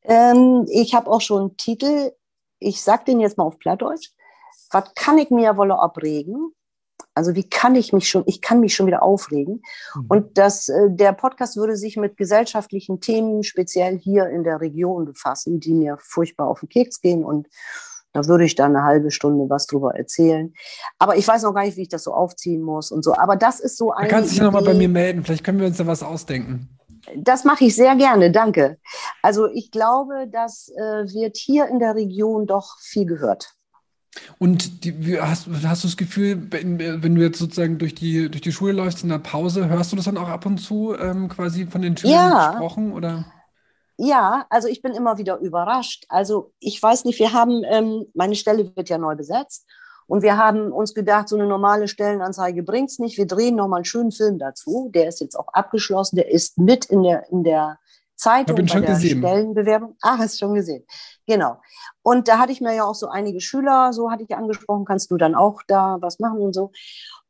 Ähm, 0.04 0.66
ich 0.70 0.94
habe 0.94 1.10
auch 1.10 1.22
schon 1.22 1.42
einen 1.42 1.58
Titel. 1.58 2.12
Ich 2.60 2.82
sage 2.82 3.06
den 3.06 3.20
jetzt 3.20 3.38
mal 3.38 3.46
auf 3.46 3.60
Plattdeutsch. 3.60 4.12
Was 4.72 4.94
kann 4.96 5.18
ich 5.18 5.30
mir 5.30 5.58
wolle 5.58 5.80
abregen? 5.80 6.54
Also 7.18 7.34
wie 7.34 7.50
kann 7.50 7.76
ich 7.76 7.94
mich 7.94 8.08
schon, 8.08 8.24
ich 8.28 8.42
kann 8.42 8.60
mich 8.60 8.76
schon 8.76 8.86
wieder 8.86 9.02
aufregen. 9.02 9.64
Mhm. 9.96 10.06
Und 10.08 10.38
das, 10.38 10.70
äh, 10.70 10.90
der 10.90 11.14
Podcast 11.14 11.58
würde 11.58 11.76
sich 11.76 11.98
mit 11.98 12.16
gesellschaftlichen 12.16 13.02
Themen, 13.02 13.42
speziell 13.44 13.98
hier 13.98 14.30
in 14.30 14.44
der 14.44 14.62
Region 14.62 15.06
befassen, 15.06 15.60
die 15.60 15.74
mir 15.74 15.98
furchtbar 16.00 16.48
auf 16.48 16.60
den 16.60 16.70
Keks 16.70 17.02
gehen. 17.02 17.26
Und 17.26 17.48
da 18.14 18.26
würde 18.28 18.46
ich 18.46 18.54
dann 18.54 18.76
eine 18.76 18.86
halbe 18.86 19.10
Stunde 19.10 19.50
was 19.50 19.66
drüber 19.66 19.96
erzählen. 19.96 20.54
Aber 21.00 21.18
ich 21.18 21.28
weiß 21.28 21.42
noch 21.42 21.54
gar 21.54 21.66
nicht, 21.66 21.76
wie 21.76 21.84
ich 21.84 21.90
das 21.90 22.04
so 22.04 22.14
aufziehen 22.14 22.62
muss 22.62 22.92
und 22.92 23.04
so. 23.04 23.16
Aber 23.16 23.36
das 23.36 23.60
ist 23.60 23.78
so 23.78 23.92
ein. 23.92 24.08
Du 24.08 24.16
kannst 24.16 24.32
dich 24.32 24.42
nochmal 24.42 24.64
bei 24.64 24.76
mir 24.76 24.90
melden. 24.90 25.24
Vielleicht 25.24 25.44
können 25.44 25.60
wir 25.60 25.68
uns 25.68 25.78
da 25.78 25.88
was 25.88 26.04
ausdenken. 26.04 26.70
Das 27.16 27.46
mache 27.46 27.66
ich 27.66 27.76
sehr 27.76 27.96
gerne, 27.96 28.32
danke. 28.32 28.78
Also 29.22 29.48
ich 29.48 29.72
glaube, 29.72 30.28
das 30.32 30.70
äh, 30.76 31.06
wird 31.14 31.38
hier 31.38 31.68
in 31.68 31.80
der 31.80 31.96
Region 31.96 32.46
doch 32.46 32.78
viel 32.82 33.06
gehört. 33.06 33.57
Und 34.40 34.84
die, 34.84 35.20
hast, 35.20 35.48
hast 35.64 35.84
du 35.84 35.88
das 35.88 35.98
Gefühl, 35.98 36.48
wenn, 36.52 36.80
wenn, 36.80 37.16
du 37.16 37.22
jetzt 37.22 37.40
sozusagen 37.40 37.78
durch 37.78 37.96
die, 37.96 38.30
durch 38.30 38.42
die 38.42 38.52
Schule 38.52 38.74
läufst 38.74 39.04
in 39.04 39.10
der 39.10 39.20
Pause, 39.20 39.68
hörst 39.68 39.92
du 39.92 39.96
das 39.96 40.06
dann 40.06 40.18
auch 40.18 40.30
ab 40.30 40.46
und 40.46 40.58
zu 40.58 40.96
ähm, 40.98 41.30
quasi 41.30 41.66
von 41.66 41.82
den 41.82 41.98
Schülern 41.98 42.16
ja. 42.16 42.52
gesprochen? 42.52 42.94
Oder? 42.94 43.26
Ja, 43.98 44.46
also 44.50 44.68
ich 44.68 44.82
bin 44.82 44.94
immer 44.94 45.18
wieder 45.18 45.40
überrascht. 45.40 46.06
Also 46.10 46.52
ich 46.60 46.82
weiß 46.82 47.06
nicht, 47.06 47.20
wir 47.20 47.34
haben, 47.34 47.64
ähm, 47.66 48.06
meine 48.14 48.36
Stelle 48.36 48.72
wird 48.76 48.90
ja 48.90 48.98
neu 48.98 49.16
besetzt 49.16 49.66
und 50.06 50.22
wir 50.22 50.38
haben 50.38 50.72
uns 50.72 50.94
gedacht, 50.94 51.28
so 51.28 51.36
eine 51.36 51.48
normale 51.48 51.88
Stellenanzeige 51.88 52.64
bringt 52.64 52.92
es 52.92 53.00
nicht. 53.00 53.18
Wir 53.18 53.28
drehen 53.28 53.56
nochmal 53.56 53.80
einen 53.80 53.86
schönen 53.86 54.12
Film 54.12 54.38
dazu. 54.40 54.90
Der 54.94 55.08
ist 55.08 55.20
jetzt 55.20 55.36
auch 55.36 55.48
abgeschlossen, 55.50 56.16
der 56.16 56.32
ist 56.32 56.58
mit 56.58 56.86
in 56.86 57.04
der, 57.04 57.30
in 57.30 57.44
der 57.44 57.80
Zeitung 58.18 58.56
bei 58.56 58.64
der 58.64 58.82
gesehen. 58.82 59.20
Stellenbewerbung. 59.20 59.96
Ach, 60.02 60.18
hast 60.18 60.36
du 60.36 60.46
schon 60.46 60.56
gesehen. 60.56 60.86
Genau. 61.26 61.58
Und 62.02 62.28
da 62.28 62.40
hatte 62.40 62.52
ich 62.52 62.62
mir 62.62 62.76
ja 62.76 62.84
auch 62.84 62.96
so 62.96 63.08
einige 63.08 63.40
Schüler, 63.40 63.94
so 63.94 64.12
hatte 64.12 64.24
ich 64.24 64.36
angesprochen, 64.36 64.86
kannst 64.86 65.12
du 65.12 65.18
dann 65.18 65.36
auch 65.36 65.62
da 65.68 65.98
was 66.02 66.20
machen 66.20 66.40
und 66.40 66.54
so. 66.54 66.72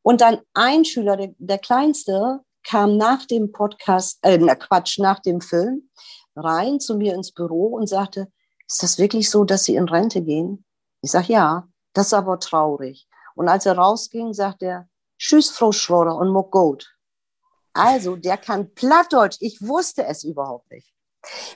Und 0.02 0.22
dann 0.22 0.40
ein 0.54 0.86
Schüler, 0.86 1.18
der, 1.18 1.34
der 1.38 1.60
kleinste, 1.60 2.40
kam 2.64 2.98
nach 2.98 3.26
dem 3.26 3.52
Podcast, 3.52 4.20
äh, 4.24 4.38
na 4.38 4.56
Quatsch, 4.56 5.00
nach 5.00 5.20
dem 5.20 5.42
Film 5.42 5.90
rein 6.36 6.80
zu 6.80 6.96
mir 6.96 7.14
ins 7.14 7.32
Büro 7.32 7.68
und 7.68 7.88
sagte, 7.88 8.32
ist 8.68 8.84
das 8.84 8.98
wirklich 8.98 9.30
so, 9.30 9.44
dass 9.44 9.64
Sie 9.64 9.76
in 9.76 9.88
Rente 9.88 10.22
gehen? 10.22 10.66
Ich 11.02 11.12
sage, 11.12 11.34
ja, 11.34 11.68
das 11.94 12.08
ist 12.08 12.14
aber 12.14 12.40
traurig. 12.40 13.08
Und 13.36 13.48
als 13.48 13.66
er 13.66 13.78
rausging, 13.78 14.34
sagt 14.34 14.62
er, 14.62 14.88
Tschüss, 15.18 15.50
Frau 15.50 15.72
Schroeder 15.72 16.16
und 16.16 16.30
Mock 16.30 16.52
gut. 16.52 16.97
Also, 17.78 18.16
der 18.16 18.38
kann 18.38 18.74
Plattdeutsch. 18.74 19.38
Ich 19.40 19.62
wusste 19.62 20.06
es 20.06 20.24
überhaupt 20.24 20.72
nicht. 20.72 20.88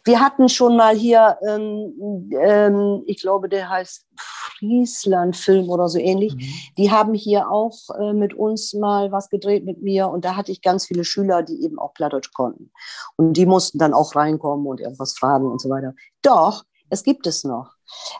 Wir 0.03 0.19
hatten 0.19 0.49
schon 0.49 0.75
mal 0.75 0.95
hier, 0.95 1.37
ähm, 1.47 2.29
ähm, 2.39 3.03
ich 3.05 3.21
glaube, 3.21 3.47
der 3.47 3.69
heißt 3.69 4.05
Friesland-Film 4.17 5.69
oder 5.69 5.87
so 5.87 5.97
ähnlich. 5.97 6.35
Mhm. 6.35 6.41
Die 6.77 6.91
haben 6.91 7.13
hier 7.13 7.49
auch 7.49 7.77
äh, 7.99 8.13
mit 8.13 8.33
uns 8.33 8.73
mal 8.73 9.11
was 9.11 9.29
gedreht 9.29 9.65
mit 9.65 9.81
mir 9.81 10.09
und 10.09 10.25
da 10.25 10.35
hatte 10.35 10.51
ich 10.51 10.61
ganz 10.61 10.85
viele 10.85 11.03
Schüler, 11.03 11.43
die 11.43 11.63
eben 11.63 11.79
auch 11.79 11.93
Plattdeutsch 11.93 12.33
konnten. 12.33 12.71
Und 13.15 13.33
die 13.33 13.45
mussten 13.45 13.77
dann 13.77 13.93
auch 13.93 14.15
reinkommen 14.15 14.67
und 14.67 14.81
irgendwas 14.81 15.17
fragen 15.17 15.47
und 15.49 15.61
so 15.61 15.69
weiter. 15.69 15.93
Doch, 16.21 16.63
es 16.89 17.03
gibt 17.03 17.25
es 17.25 17.43
noch. 17.43 17.71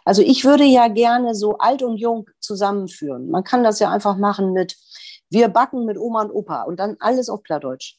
Also 0.05 0.21
ich 0.21 0.43
würde 0.43 0.63
ja 0.63 0.87
gerne 0.87 1.35
so 1.35 1.57
alt 1.57 1.83
und 1.83 1.97
jung 1.97 2.29
zusammenführen. 2.39 3.29
Man 3.29 3.43
kann 3.43 3.63
das 3.63 3.79
ja 3.79 3.89
einfach 3.89 4.17
machen 4.17 4.53
mit, 4.53 4.77
wir 5.31 5.47
backen 5.49 5.85
mit 5.85 5.97
Oma 5.97 6.23
und 6.23 6.31
Opa 6.31 6.63
und 6.63 6.79
dann 6.79 6.97
alles 6.99 7.29
auf 7.29 7.41
Plattdeutsch 7.41 7.97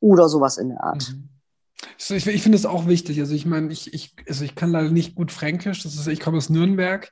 oder 0.00 0.28
sowas 0.28 0.58
in 0.58 0.68
der 0.68 0.84
Art. 0.84 1.10
Mhm. 1.10 1.28
Ich, 1.98 2.26
ich 2.26 2.42
finde 2.42 2.56
es 2.56 2.66
auch 2.66 2.86
wichtig. 2.86 3.18
Also 3.20 3.34
ich 3.34 3.46
meine, 3.46 3.72
ich, 3.72 3.92
ich, 3.92 4.14
also 4.28 4.44
ich 4.44 4.54
kann 4.54 4.70
leider 4.70 4.90
nicht 4.90 5.14
gut 5.14 5.32
Fränkisch. 5.32 5.82
Das 5.82 5.94
ist, 5.94 6.06
ich 6.06 6.20
komme 6.20 6.36
aus 6.36 6.50
Nürnberg. 6.50 7.10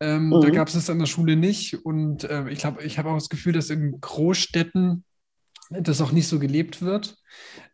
Ähm, 0.00 0.28
mhm. 0.28 0.40
Da 0.40 0.50
gab 0.50 0.68
es 0.68 0.74
es 0.74 0.90
an 0.90 0.98
der 0.98 1.06
Schule 1.06 1.36
nicht. 1.36 1.84
Und 1.84 2.24
äh, 2.24 2.48
ich 2.50 2.58
glaube, 2.58 2.82
ich 2.82 2.98
habe 2.98 3.10
auch 3.10 3.14
das 3.14 3.28
Gefühl, 3.28 3.52
dass 3.52 3.70
in 3.70 4.00
Großstädten 4.00 5.04
das 5.70 6.00
auch 6.00 6.12
nicht 6.12 6.28
so 6.28 6.38
gelebt 6.38 6.82
wird. 6.82 7.16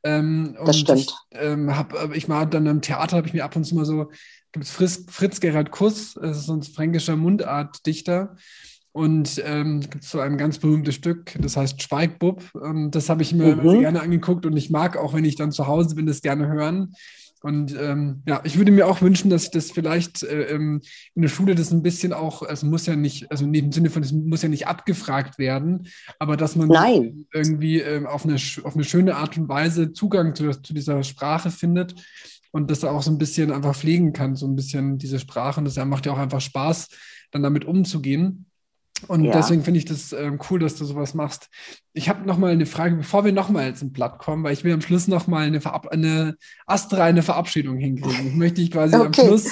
Ähm, 0.02 0.56
das 0.64 0.78
stimmt. 0.78 1.00
Ich, 1.00 1.14
ähm, 1.32 1.76
hab, 1.76 2.14
ich 2.14 2.28
war 2.28 2.46
dann 2.46 2.66
im 2.66 2.80
Theater, 2.80 3.16
habe 3.16 3.26
ich 3.26 3.34
mir 3.34 3.44
ab 3.44 3.56
und 3.56 3.64
zu 3.64 3.74
mal 3.74 3.84
so, 3.84 4.10
gibt 4.52 4.64
es 4.64 4.70
Fritz, 4.70 5.04
Fritz 5.08 5.40
Gerhard 5.40 5.70
Kuss, 5.70 6.14
das 6.14 6.38
ist 6.38 6.46
so 6.46 6.54
ein 6.54 6.62
fränkischer 6.62 7.16
Mundartdichter. 7.16 8.36
Und 8.92 9.42
ähm, 9.46 9.80
gibt 9.80 10.04
so 10.04 10.20
ein 10.20 10.36
ganz 10.36 10.58
berühmtes 10.58 10.96
Stück, 10.96 11.34
das 11.40 11.56
heißt 11.56 11.82
Schweigbub. 11.82 12.42
Ähm, 12.62 12.90
das 12.90 13.08
habe 13.08 13.22
ich 13.22 13.32
mir 13.32 13.56
mhm. 13.56 13.80
gerne 13.80 14.02
angeguckt 14.02 14.44
und 14.44 14.54
ich 14.54 14.68
mag 14.68 14.98
auch, 14.98 15.14
wenn 15.14 15.24
ich 15.24 15.36
dann 15.36 15.50
zu 15.50 15.66
Hause 15.66 15.94
bin, 15.94 16.04
das 16.04 16.20
gerne 16.20 16.46
hören. 16.46 16.94
Und 17.42 17.76
ähm, 17.78 18.22
ja, 18.26 18.40
ich 18.44 18.56
würde 18.56 18.70
mir 18.70 18.86
auch 18.86 19.02
wünschen, 19.02 19.28
dass 19.28 19.50
das 19.50 19.72
vielleicht 19.72 20.22
äh, 20.22 20.54
ähm, 20.54 20.80
in 21.14 21.22
der 21.22 21.28
Schule 21.28 21.54
das 21.54 21.72
ein 21.72 21.82
bisschen 21.82 22.12
auch, 22.12 22.42
also 22.42 22.66
muss 22.66 22.86
ja 22.86 22.94
nicht, 22.94 23.30
also 23.30 23.44
in 23.44 23.52
dem 23.52 23.72
Sinne 23.72 23.90
von, 23.90 24.02
es 24.02 24.12
muss 24.12 24.42
ja 24.42 24.48
nicht 24.48 24.68
abgefragt 24.68 25.38
werden, 25.38 25.88
aber 26.20 26.36
dass 26.36 26.54
man 26.54 26.68
Nein. 26.68 27.26
irgendwie 27.32 27.80
ähm, 27.80 28.06
auf, 28.06 28.24
eine, 28.24 28.36
auf 28.62 28.74
eine 28.74 28.84
schöne 28.84 29.16
Art 29.16 29.36
und 29.36 29.48
Weise 29.48 29.92
Zugang 29.92 30.36
zu, 30.36 30.50
zu 30.62 30.72
dieser 30.72 31.02
Sprache 31.02 31.50
findet 31.50 31.94
und 32.52 32.70
das 32.70 32.84
auch 32.84 33.02
so 33.02 33.10
ein 33.10 33.18
bisschen 33.18 33.50
einfach 33.50 33.74
pflegen 33.74 34.12
kann, 34.12 34.36
so 34.36 34.46
ein 34.46 34.54
bisschen 34.54 34.98
diese 34.98 35.18
Sprache. 35.18 35.58
Und 35.58 35.64
das 35.64 35.84
macht 35.84 36.06
ja 36.06 36.12
auch 36.12 36.18
einfach 36.18 36.40
Spaß, 36.40 36.90
dann 37.32 37.42
damit 37.42 37.64
umzugehen. 37.64 38.46
Und 39.08 39.24
ja. 39.24 39.32
deswegen 39.32 39.64
finde 39.64 39.78
ich 39.78 39.84
das 39.84 40.12
ähm, 40.12 40.38
cool, 40.48 40.60
dass 40.60 40.76
du 40.76 40.84
sowas 40.84 41.14
machst. 41.14 41.48
Ich 41.92 42.08
habe 42.08 42.26
noch 42.26 42.38
mal 42.38 42.52
eine 42.52 42.66
Frage, 42.66 42.96
bevor 42.96 43.24
wir 43.24 43.32
noch 43.32 43.48
mal 43.48 43.74
zum 43.74 43.92
Blatt 43.92 44.18
kommen, 44.18 44.44
weil 44.44 44.52
ich 44.52 44.64
will 44.64 44.72
am 44.72 44.80
Schluss 44.80 45.08
noch 45.08 45.26
mal 45.26 45.46
eine, 45.46 45.60
Verab 45.60 45.88
eine 45.88 46.36
astreine 46.66 47.22
Verabschiedung 47.22 47.78
hinkriegen. 47.78 48.28
Ich 48.28 48.34
möchte 48.34 48.60
dich 48.60 48.70
quasi 48.70 48.96
okay. 48.96 49.06
am 49.06 49.14
Schluss 49.14 49.48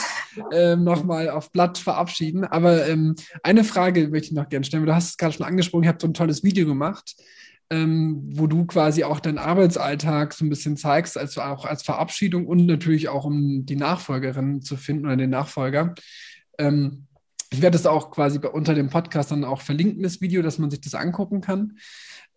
ähm, 0.53 0.85
noch 0.85 1.05
mal 1.05 1.31
auf 1.31 1.51
Blatt 1.53 1.79
verabschieden. 1.79 2.45
Aber 2.45 2.87
ähm, 2.89 3.17
eine 3.43 3.65
Frage 3.65 4.09
möchte 4.09 4.29
ich 4.29 4.33
noch 4.33 4.49
gerne 4.49 4.65
stellen. 4.65 4.87
Du 4.87 4.95
hast 4.95 5.11
es 5.11 5.17
gerade 5.17 5.35
schon 5.35 5.47
angesprochen, 5.47 5.85
ich 5.85 5.89
habe 5.89 5.99
so 6.01 6.07
ein 6.07 6.15
tolles 6.15 6.45
Video 6.45 6.67
gemacht, 6.67 7.17
ähm, 7.71 8.23
wo 8.33 8.47
du 8.47 8.67
quasi 8.67 9.05
auch 9.05 9.21
deinen 9.21 9.39
Arbeitsalltag 9.39 10.33
so 10.33 10.45
ein 10.45 10.51
bisschen 10.51 10.77
zeigst, 10.77 11.19
also 11.19 11.41
auch 11.43 11.65
als 11.65 11.83
Verabschiedung 11.83 12.47
und 12.47 12.67
natürlich 12.67 13.09
auch 13.09 13.25
um 13.25 13.67
die 13.67 13.77
Nachfolgerin 13.77 14.63
zu 14.63 14.77
finden 14.77 15.07
oder 15.07 15.17
den 15.17 15.31
Nachfolger. 15.31 15.95
Ähm, 16.59 17.07
ich 17.53 17.63
werde 17.63 17.77
es 17.77 17.87
auch 17.87 18.11
quasi 18.11 18.39
unter 18.39 18.75
dem 18.75 18.91
Podcast 18.91 19.31
dann 19.31 19.45
auch 19.45 19.61
verlinken, 19.61 20.03
das 20.03 20.21
Video, 20.21 20.43
dass 20.43 20.59
man 20.59 20.71
sich 20.71 20.81
das 20.81 20.95
angucken 20.95 21.41
kann. 21.41 21.79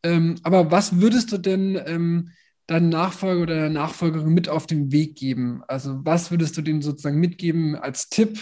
Ähm, 0.02 0.36
aber 0.44 0.72
was 0.72 1.00
würdest 1.00 1.32
du 1.32 1.38
denn 1.38 1.80
ähm, 1.86 2.32
deinem 2.68 2.90
Nachfolger 2.90 3.44
oder 3.44 3.56
der 3.56 3.70
Nachfolgerin 3.70 4.34
mit 4.34 4.50
auf 4.50 4.66
den 4.66 4.92
Weg 4.92 5.16
geben? 5.16 5.64
Also 5.68 6.04
was 6.04 6.32
würdest 6.32 6.58
du 6.58 6.62
denen 6.62 6.82
sozusagen 6.82 7.20
mitgeben 7.20 7.76
als 7.76 8.10
Tipp 8.10 8.40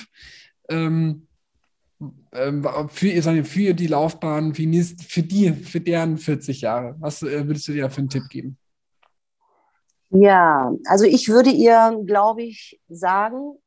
ähm, 0.70 1.28
ähm 2.32 2.64
für, 2.90 3.44
für 3.44 3.74
die 3.74 3.88
Laufbahn, 3.88 4.56
für, 4.56 4.64
für 4.64 5.24
die, 5.24 5.52
für 5.52 5.82
deren 5.82 6.18
40 6.18 6.62
Jahre? 6.62 6.96
Was 7.00 7.22
äh, 7.22 7.46
würdest 7.48 7.68
du 7.68 7.74
dir 7.74 7.90
für 7.90 8.00
einen 8.00 8.10
Tipp 8.10 8.24
geben? 8.30 8.58
Ja, 10.10 10.74
also 10.86 11.06
ich 11.06 11.30
würde 11.30 11.52
ihr, 11.52 11.98
glaube 12.06 12.44
ich, 12.44 12.82
sagen, 12.90 13.58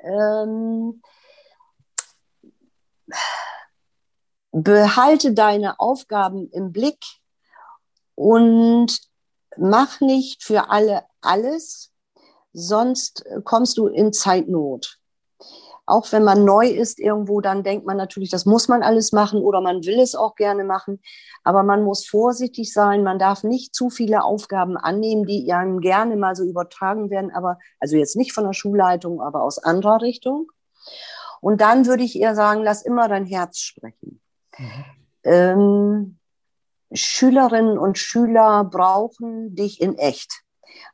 ähm, 0.00 1.00
behalte 4.52 5.34
deine 5.34 5.78
Aufgaben 5.78 6.50
im 6.50 6.72
Blick 6.72 7.04
und 8.14 8.98
mach 9.56 10.00
nicht 10.00 10.42
für 10.42 10.70
alle 10.70 11.04
alles, 11.20 11.92
sonst 12.52 13.24
kommst 13.44 13.78
du 13.78 13.86
in 13.86 14.12
Zeitnot. 14.12 14.98
Auch 15.86 16.12
wenn 16.12 16.22
man 16.22 16.44
neu 16.44 16.68
ist 16.68 16.98
irgendwo, 16.98 17.40
dann 17.40 17.62
denkt 17.62 17.86
man 17.86 17.96
natürlich, 17.96 18.28
das 18.28 18.44
muss 18.44 18.68
man 18.68 18.82
alles 18.82 19.12
machen 19.12 19.40
oder 19.40 19.62
man 19.62 19.86
will 19.86 19.98
es 20.00 20.14
auch 20.14 20.34
gerne 20.34 20.62
machen. 20.62 21.00
Aber 21.44 21.62
man 21.62 21.82
muss 21.82 22.06
vorsichtig 22.06 22.74
sein. 22.74 23.02
Man 23.02 23.18
darf 23.18 23.42
nicht 23.42 23.74
zu 23.74 23.88
viele 23.88 24.22
Aufgaben 24.22 24.76
annehmen, 24.76 25.24
die 25.24 25.50
einem 25.50 25.80
gerne 25.80 26.16
mal 26.16 26.36
so 26.36 26.44
übertragen 26.44 27.08
werden. 27.08 27.30
Aber 27.30 27.58
also 27.80 27.96
jetzt 27.96 28.16
nicht 28.16 28.34
von 28.34 28.44
der 28.44 28.52
Schulleitung, 28.52 29.22
aber 29.22 29.42
aus 29.42 29.56
anderer 29.56 30.02
Richtung. 30.02 30.48
Und 31.40 31.60
dann 31.60 31.86
würde 31.86 32.02
ich 32.02 32.18
eher 32.18 32.34
sagen, 32.34 32.62
lass 32.62 32.82
immer 32.82 33.08
dein 33.08 33.26
Herz 33.26 33.58
sprechen. 33.58 34.20
Mhm. 34.58 34.84
Ähm, 35.24 36.18
Schülerinnen 36.92 37.78
und 37.78 37.98
Schüler 37.98 38.64
brauchen 38.64 39.54
dich 39.54 39.80
in 39.80 39.98
echt. 39.98 40.42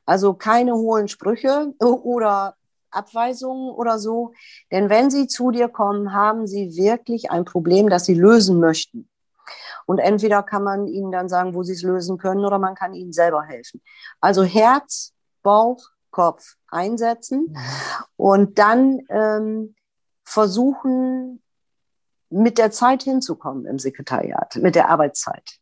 Also 0.05 0.35
keine 0.35 0.75
hohlen 0.75 1.09
Sprüche 1.09 1.73
oder 1.81 2.57
Abweisungen 2.91 3.71
oder 3.71 3.99
so. 3.99 4.33
Denn 4.71 4.89
wenn 4.89 5.11
sie 5.11 5.27
zu 5.27 5.51
dir 5.51 5.69
kommen, 5.69 6.13
haben 6.13 6.47
sie 6.47 6.77
wirklich 6.77 7.31
ein 7.31 7.45
Problem, 7.45 7.89
das 7.89 8.05
sie 8.05 8.15
lösen 8.15 8.61
möchten. 8.61 9.09
Und 9.87 9.99
entweder 9.99 10.43
kann 10.43 10.63
man 10.63 10.87
ihnen 10.87 11.13
dann 11.13 11.29
sagen, 11.29 11.55
wo 11.55 11.63
sie 11.63 11.75
es 11.75 11.83
lösen 11.83 12.17
können, 12.17 12.45
oder 12.45 12.59
man 12.59 12.75
kann 12.75 12.95
ihnen 12.95 13.13
selber 13.13 13.43
helfen. 13.43 13.83
Also 14.21 14.43
Herz, 14.43 15.13
Bauch, 15.43 15.91
Kopf 16.11 16.55
einsetzen 16.69 17.49
mhm. 17.51 17.59
und 18.17 18.59
dann 18.59 19.01
ähm, 19.11 19.75
versuchen, 20.35 21.41
mit 22.29 22.59
der 22.59 22.73
Zeit 22.73 23.05
hinzukommen 23.05 23.67
im 23.67 23.79
Sekretariat, 23.79 24.57
mit 24.57 24.75
der 24.75 24.91
Arbeitszeit. 24.91 25.59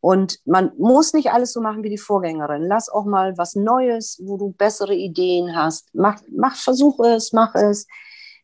Und 0.00 0.38
man 0.44 0.72
muss 0.78 1.12
nicht 1.14 1.30
alles 1.32 1.52
so 1.52 1.60
machen 1.60 1.82
wie 1.82 1.90
die 1.90 1.98
Vorgängerin. 1.98 2.62
Lass 2.62 2.88
auch 2.88 3.06
mal 3.06 3.36
was 3.38 3.54
Neues, 3.54 4.20
wo 4.22 4.36
du 4.36 4.52
bessere 4.52 4.94
Ideen 4.94 5.56
hast. 5.56 5.88
Mach, 5.94 6.20
mach, 6.30 6.56
versuch 6.56 7.00
es, 7.00 7.32
mach 7.32 7.54
es. 7.54 7.86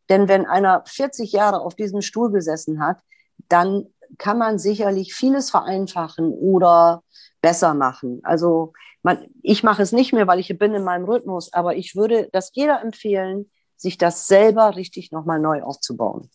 Denn 0.09 0.29
wenn 0.29 0.47
einer 0.47 0.83
40 0.87 1.33
Jahre 1.33 1.61
auf 1.61 1.75
diesem 1.75 2.01
Stuhl 2.01 2.31
gesessen 2.31 2.81
hat, 2.81 2.99
dann 3.49 3.87
kann 4.19 4.39
man 4.39 4.59
sicherlich 4.59 5.15
vieles 5.15 5.51
vereinfachen 5.51 6.31
oder 6.33 7.03
besser 7.43 7.75
machen. 7.75 8.21
Also 8.23 8.73
man, 9.03 9.27
ich 9.43 9.63
mache 9.63 9.83
es 9.83 9.93
nicht 9.93 10.13
mehr, 10.13 10.27
weil 10.27 10.39
ich 10.39 10.57
bin 10.59 10.75
in 10.75 10.85
meinem 10.85 11.05
Rhythmus, 11.05 11.53
aber 11.53 11.77
ich 11.77 11.97
würde 11.97 12.29
das 12.33 12.51
jeder 12.55 12.83
empfehlen, 12.83 13.51
sich 13.77 13.99
das 13.99 14.27
selber 14.27 14.77
richtig 14.77 15.13
nochmal 15.13 15.41
neu 15.41 15.63
aufzubauen. 15.63 16.31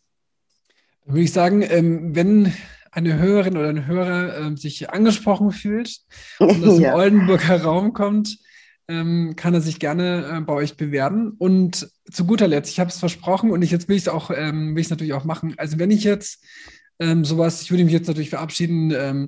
Dann 1.06 1.16
würde 1.16 1.24
ich 1.24 1.34
sagen, 1.34 1.62
ähm, 1.64 2.16
wenn 2.16 2.54
eine 2.92 3.18
Hörerin 3.18 3.58
oder 3.58 3.70
ein 3.70 3.88
Hörer 3.88 4.38
ähm, 4.38 4.58
sich 4.58 4.90
angesprochen 4.90 5.52
fühlt 5.52 6.00
und 6.40 6.64
aus 6.68 6.80
ja. 6.80 6.92
dem 6.92 7.00
Oldenburger 7.00 7.62
Raum 7.62 7.94
kommt, 7.94 8.38
ähm, 8.88 9.36
kann 9.36 9.54
er 9.54 9.62
sich 9.62 9.80
gerne 9.80 10.38
äh, 10.38 10.42
bei 10.42 10.54
euch 10.54 10.76
bewerben. 10.76 11.36
Und 11.38 11.90
zu 12.12 12.26
guter 12.26 12.48
Letzt, 12.48 12.72
ich 12.72 12.80
habe 12.80 12.90
es 12.90 13.00
versprochen 13.00 13.52
und 13.52 13.62
ich, 13.62 13.72
jetzt 13.72 13.88
will 13.88 13.96
ich 13.96 14.04
es 14.04 14.10
auch, 14.10 14.30
will 14.30 14.80
ich 14.80 14.90
natürlich 14.90 15.14
auch 15.14 15.24
machen. 15.24 15.54
Also 15.58 15.80
wenn 15.80 15.92
ich 15.92 16.04
jetzt 16.04 16.44
sowas, 17.24 17.64
ich 17.64 17.72
würde 17.72 17.84
mich 17.84 17.94
jetzt 17.94 18.08
natürlich 18.08 18.30
verabschieden, 18.30 19.28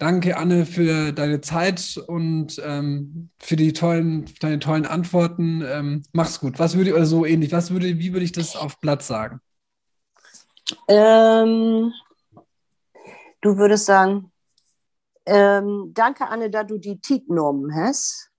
Danke, 0.00 0.38
Anne, 0.38 0.64
für 0.64 1.12
deine 1.12 1.42
Zeit 1.42 2.02
und 2.06 2.58
ähm, 2.64 3.28
für 3.38 3.56
die 3.56 3.74
tollen, 3.74 4.24
deine 4.40 4.58
tollen 4.58 4.86
Antworten. 4.86 5.62
Ähm, 5.62 6.04
mach's 6.14 6.40
gut. 6.40 6.58
Was 6.58 6.74
würde 6.74 6.94
oder 6.94 7.04
so 7.04 7.26
ähnlich? 7.26 7.52
Was 7.52 7.70
würde, 7.70 7.98
wie 7.98 8.14
würde 8.14 8.24
ich 8.24 8.32
das 8.32 8.56
auf 8.56 8.80
Platz 8.80 9.06
sagen? 9.06 9.42
Ähm, 10.88 11.92
du 13.42 13.58
würdest 13.58 13.84
sagen, 13.84 14.32
ähm, 15.26 15.90
danke, 15.92 16.26
Anne, 16.28 16.48
dass 16.48 16.66
du 16.66 16.78
die 16.78 16.98
Zeit 17.02 17.26
genommen 17.28 17.74
hast. 17.74 18.30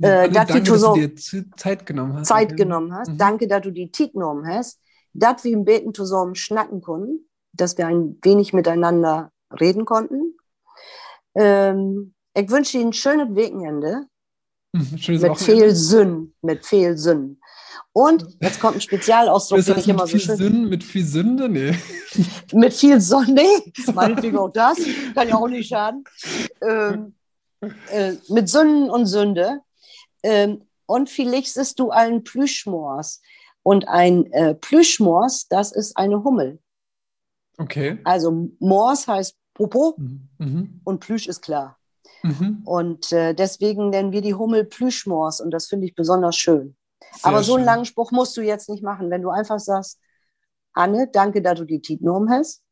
Äh, 0.00 0.06
also, 0.06 0.34
danke, 0.34 0.62
dass 0.62 0.82
du 0.82 0.94
dir 0.94 1.16
Zeit 1.56 1.84
genommen 1.84 2.18
hast. 2.18 2.28
Zeit 2.28 2.56
genommen 2.56 2.94
hast. 2.94 3.08
Mhm. 3.08 3.18
Danke, 3.18 3.48
dass 3.48 3.62
du 3.62 3.72
die 3.72 3.90
Zeit 3.90 4.12
genommen 4.12 4.46
hast. 4.46 4.78
Dass 5.14 5.42
wir 5.42 5.50
im 5.50 5.64
Beten 5.64 5.92
zusammen 5.92 6.36
schnacken 6.36 6.80
können, 6.80 7.28
dass 7.52 7.76
wir 7.76 7.88
ein 7.88 8.20
wenig 8.22 8.52
miteinander 8.52 9.31
reden 9.60 9.84
konnten. 9.84 10.36
Ähm, 11.34 12.14
ich 12.34 12.50
wünsche 12.50 12.78
Ihnen 12.78 12.90
ein 12.90 12.92
schönes 12.92 13.28
Wochenende. 13.28 14.06
Mhm, 14.72 14.98
schönes 14.98 15.22
mit 15.22 15.38
viel 15.38 15.74
Sinn, 15.74 16.34
mit 16.40 16.64
viel 16.64 16.96
Sinn. 16.96 17.38
Und 17.92 18.26
jetzt 18.40 18.58
kommt 18.58 18.76
ein 18.76 18.80
Spezialausdruck, 18.80 19.64
den 19.64 19.78
ich 19.78 19.88
immer 19.88 20.06
so 20.06 20.18
schön. 20.18 20.36
Sinn, 20.36 20.68
mit 20.68 20.82
viel 20.82 21.04
Sünde? 21.04 21.48
Nee. 21.48 21.76
mit 22.52 22.72
viel 22.72 23.00
Sonne, 23.00 23.32
nee, 23.34 23.72
meinetwegen 23.92 24.38
auch 24.38 24.48
das, 24.48 24.78
kann 25.14 25.28
ja 25.28 25.34
auch 25.36 25.48
nicht 25.48 25.68
schaden. 25.68 26.04
Ähm, 26.62 27.14
äh, 27.90 28.14
mit 28.28 28.48
Sünden 28.48 28.90
und 28.90 29.06
Sünde. 29.06 29.60
Ähm, 30.22 30.62
und 30.86 31.10
vielleicht 31.10 31.52
siehst 31.52 31.78
du 31.78 31.90
einen 31.90 32.24
Plüschmors. 32.24 33.20
Und 33.62 33.86
ein 33.88 34.32
äh, 34.32 34.54
Plüschmors, 34.54 35.46
das 35.48 35.70
ist 35.72 35.96
eine 35.96 36.24
Hummel. 36.24 36.58
Okay. 37.58 37.98
Also 38.04 38.50
Mors 38.58 39.06
heißt 39.06 39.36
Popo 39.54 39.94
mhm. 39.98 40.28
mhm. 40.38 40.80
und 40.84 41.00
Plüsch 41.00 41.26
ist 41.26 41.42
klar. 41.42 41.78
Mhm. 42.22 42.62
Und 42.64 43.12
äh, 43.12 43.34
deswegen 43.34 43.90
nennen 43.90 44.12
wir 44.12 44.22
die 44.22 44.34
Hummel 44.34 44.64
Plüschmors 44.64 45.40
und 45.40 45.50
das 45.50 45.66
finde 45.66 45.86
ich 45.86 45.94
besonders 45.94 46.36
schön. 46.36 46.76
Sehr 47.14 47.26
Aber 47.26 47.42
so 47.42 47.56
einen 47.56 47.64
langen 47.64 47.84
Spruch 47.84 48.12
musst 48.12 48.36
du 48.36 48.42
jetzt 48.42 48.68
nicht 48.68 48.82
machen, 48.82 49.10
wenn 49.10 49.22
du 49.22 49.30
einfach 49.30 49.58
sagst, 49.58 49.98
Anne, 50.72 51.08
danke, 51.12 51.42
dass 51.42 51.58
du 51.58 51.64
die 51.64 51.82
Zeit 51.82 51.98
genommen 51.98 52.30
hast. 52.30 52.62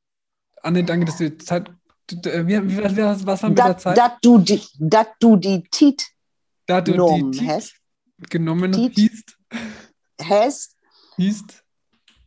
Anne, 0.63 0.85
danke, 0.85 1.07
dass 1.07 1.19
du 1.19 1.31
die 1.31 1.39
Zeit. 1.39 1.71
Wie, 2.11 2.97
was, 2.97 3.27
was 3.27 3.43
haben 3.43 3.57
wir 3.57 3.65
da 3.65 3.79
Zeit? 3.79 3.97
Dass 3.97 4.13
du 4.23 4.39
die, 4.39 4.63
dass 4.79 5.07
du 5.21 5.37
die 5.37 5.63
Tit 5.71 6.05
genommen 6.67 7.33
hast. 7.47 7.75
Genommen 8.29 8.73
hießt. 8.73 9.39
Hast. 10.23 10.77
Hießt. 11.17 11.65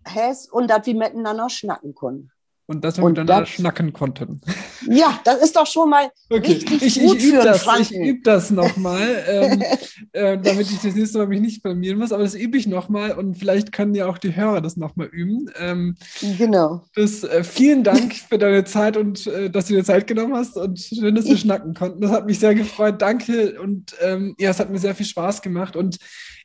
Hast 0.06 0.52
und 0.52 0.68
dass 0.68 0.86
wir 0.86 0.96
miteinander 0.96 1.50
schnacken 1.50 1.96
können. 1.96 2.32
Und 2.66 2.84
dass 2.84 2.98
wir 2.98 3.04
und 3.04 3.12
miteinander 3.12 3.42
das, 3.42 3.50
schnacken 3.50 3.94
konnten. 3.94 4.42
Ja, 4.90 5.18
das 5.24 5.42
ist 5.42 5.56
doch 5.56 5.66
schon 5.66 5.90
mal 5.90 6.12
okay. 6.30 6.54
richtig 6.54 6.82
ich, 6.82 7.00
gut 7.00 7.18
ich, 7.18 7.24
ich 7.24 7.34
übe 7.34 7.44
das, 7.44 7.66
Ich 7.80 7.92
übe 7.96 8.20
das 8.22 8.52
nochmal, 8.52 9.24
ähm, 9.30 9.64
äh, 10.12 10.38
damit 10.38 10.70
ich 10.70 10.82
das 10.82 10.94
nächste 10.94 11.20
Mal 11.20 11.28
mich 11.28 11.40
nicht 11.40 11.64
blamieren 11.64 12.00
muss. 12.00 12.12
Aber 12.12 12.24
das 12.24 12.36
übe 12.36 12.58
ich 12.58 12.68
nochmal 12.68 13.14
und 13.14 13.36
vielleicht 13.36 13.72
können 13.72 13.96
ja 13.96 14.08
auch 14.08 14.18
die 14.18 14.36
Hörer 14.36 14.60
das 14.60 14.76
nochmal 14.76 15.08
üben. 15.08 15.50
Ähm, 15.58 15.96
genau. 16.38 16.84
Das, 16.96 17.24
äh, 17.24 17.46
vielen 17.46 17.86
Dank 17.86 18.14
für 18.14 18.38
deine 18.38 18.66
Zeit 18.66 18.98
und 18.98 19.26
äh, 19.28 19.50
dass 19.50 19.68
du 19.68 19.74
dir 19.76 19.86
Zeit 19.86 20.06
genommen 20.06 20.36
hast 20.36 20.58
und 20.58 20.80
schön, 20.80 21.16
dass 21.16 21.26
wir 21.26 21.38
schnacken 21.38 21.74
konnten. 21.74 22.02
Das 22.02 22.12
hat 22.12 22.26
mich 22.26 22.40
sehr 22.40 22.56
gefreut. 22.56 23.02
Danke 23.02 23.62
und 23.62 23.96
ähm, 24.02 24.36
ja, 24.38 24.50
es 24.50 24.60
hat 24.60 24.70
mir 24.70 24.80
sehr 24.80 24.96
viel 24.96 25.06
Spaß 25.06 25.42
gemacht 25.42 25.78
und 25.78 25.98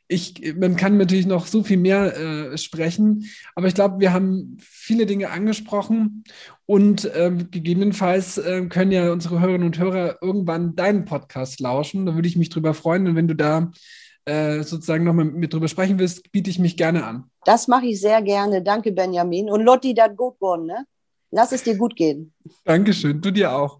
ich, 0.09 0.55
man 0.55 0.75
kann 0.75 0.97
natürlich 0.97 1.27
noch 1.27 1.45
so 1.45 1.63
viel 1.63 1.77
mehr 1.77 2.17
äh, 2.17 2.57
sprechen, 2.57 3.29
aber 3.55 3.67
ich 3.67 3.75
glaube, 3.75 3.99
wir 3.99 4.11
haben 4.11 4.57
viele 4.59 5.05
Dinge 5.05 5.29
angesprochen 5.29 6.23
und 6.65 7.05
äh, 7.05 7.31
gegebenenfalls 7.51 8.39
äh, 8.39 8.65
können 8.65 8.91
ja 8.91 9.11
unsere 9.11 9.39
Hörerinnen 9.39 9.67
und 9.67 9.77
Hörer 9.77 10.17
irgendwann 10.21 10.75
deinen 10.75 11.05
Podcast 11.05 11.59
lauschen. 11.59 12.07
Da 12.07 12.15
würde 12.15 12.27
ich 12.27 12.35
mich 12.35 12.49
drüber 12.49 12.73
freuen 12.73 13.07
und 13.07 13.15
wenn 13.15 13.27
du 13.27 13.35
da 13.35 13.71
äh, 14.25 14.63
sozusagen 14.63 15.03
nochmal 15.03 15.25
mit 15.25 15.53
drüber 15.53 15.67
sprechen 15.67 15.99
willst, 15.99 16.31
biete 16.31 16.49
ich 16.49 16.57
mich 16.57 16.75
gerne 16.75 17.05
an. 17.05 17.25
Das 17.45 17.67
mache 17.67 17.85
ich 17.85 18.01
sehr 18.01 18.21
gerne. 18.23 18.63
Danke, 18.63 18.91
Benjamin. 18.91 19.49
Und 19.49 19.61
Lotti, 19.61 19.93
das 19.93 20.15
gut 20.15 20.35
geworden, 20.39 20.65
ne? 20.65 20.85
Lass 21.31 21.51
es 21.51 21.61
dir 21.61 21.77
gut 21.77 21.95
gehen. 21.95 22.33
Dankeschön, 22.65 23.21
du 23.21 23.29
dir 23.29 23.53
auch. 23.55 23.79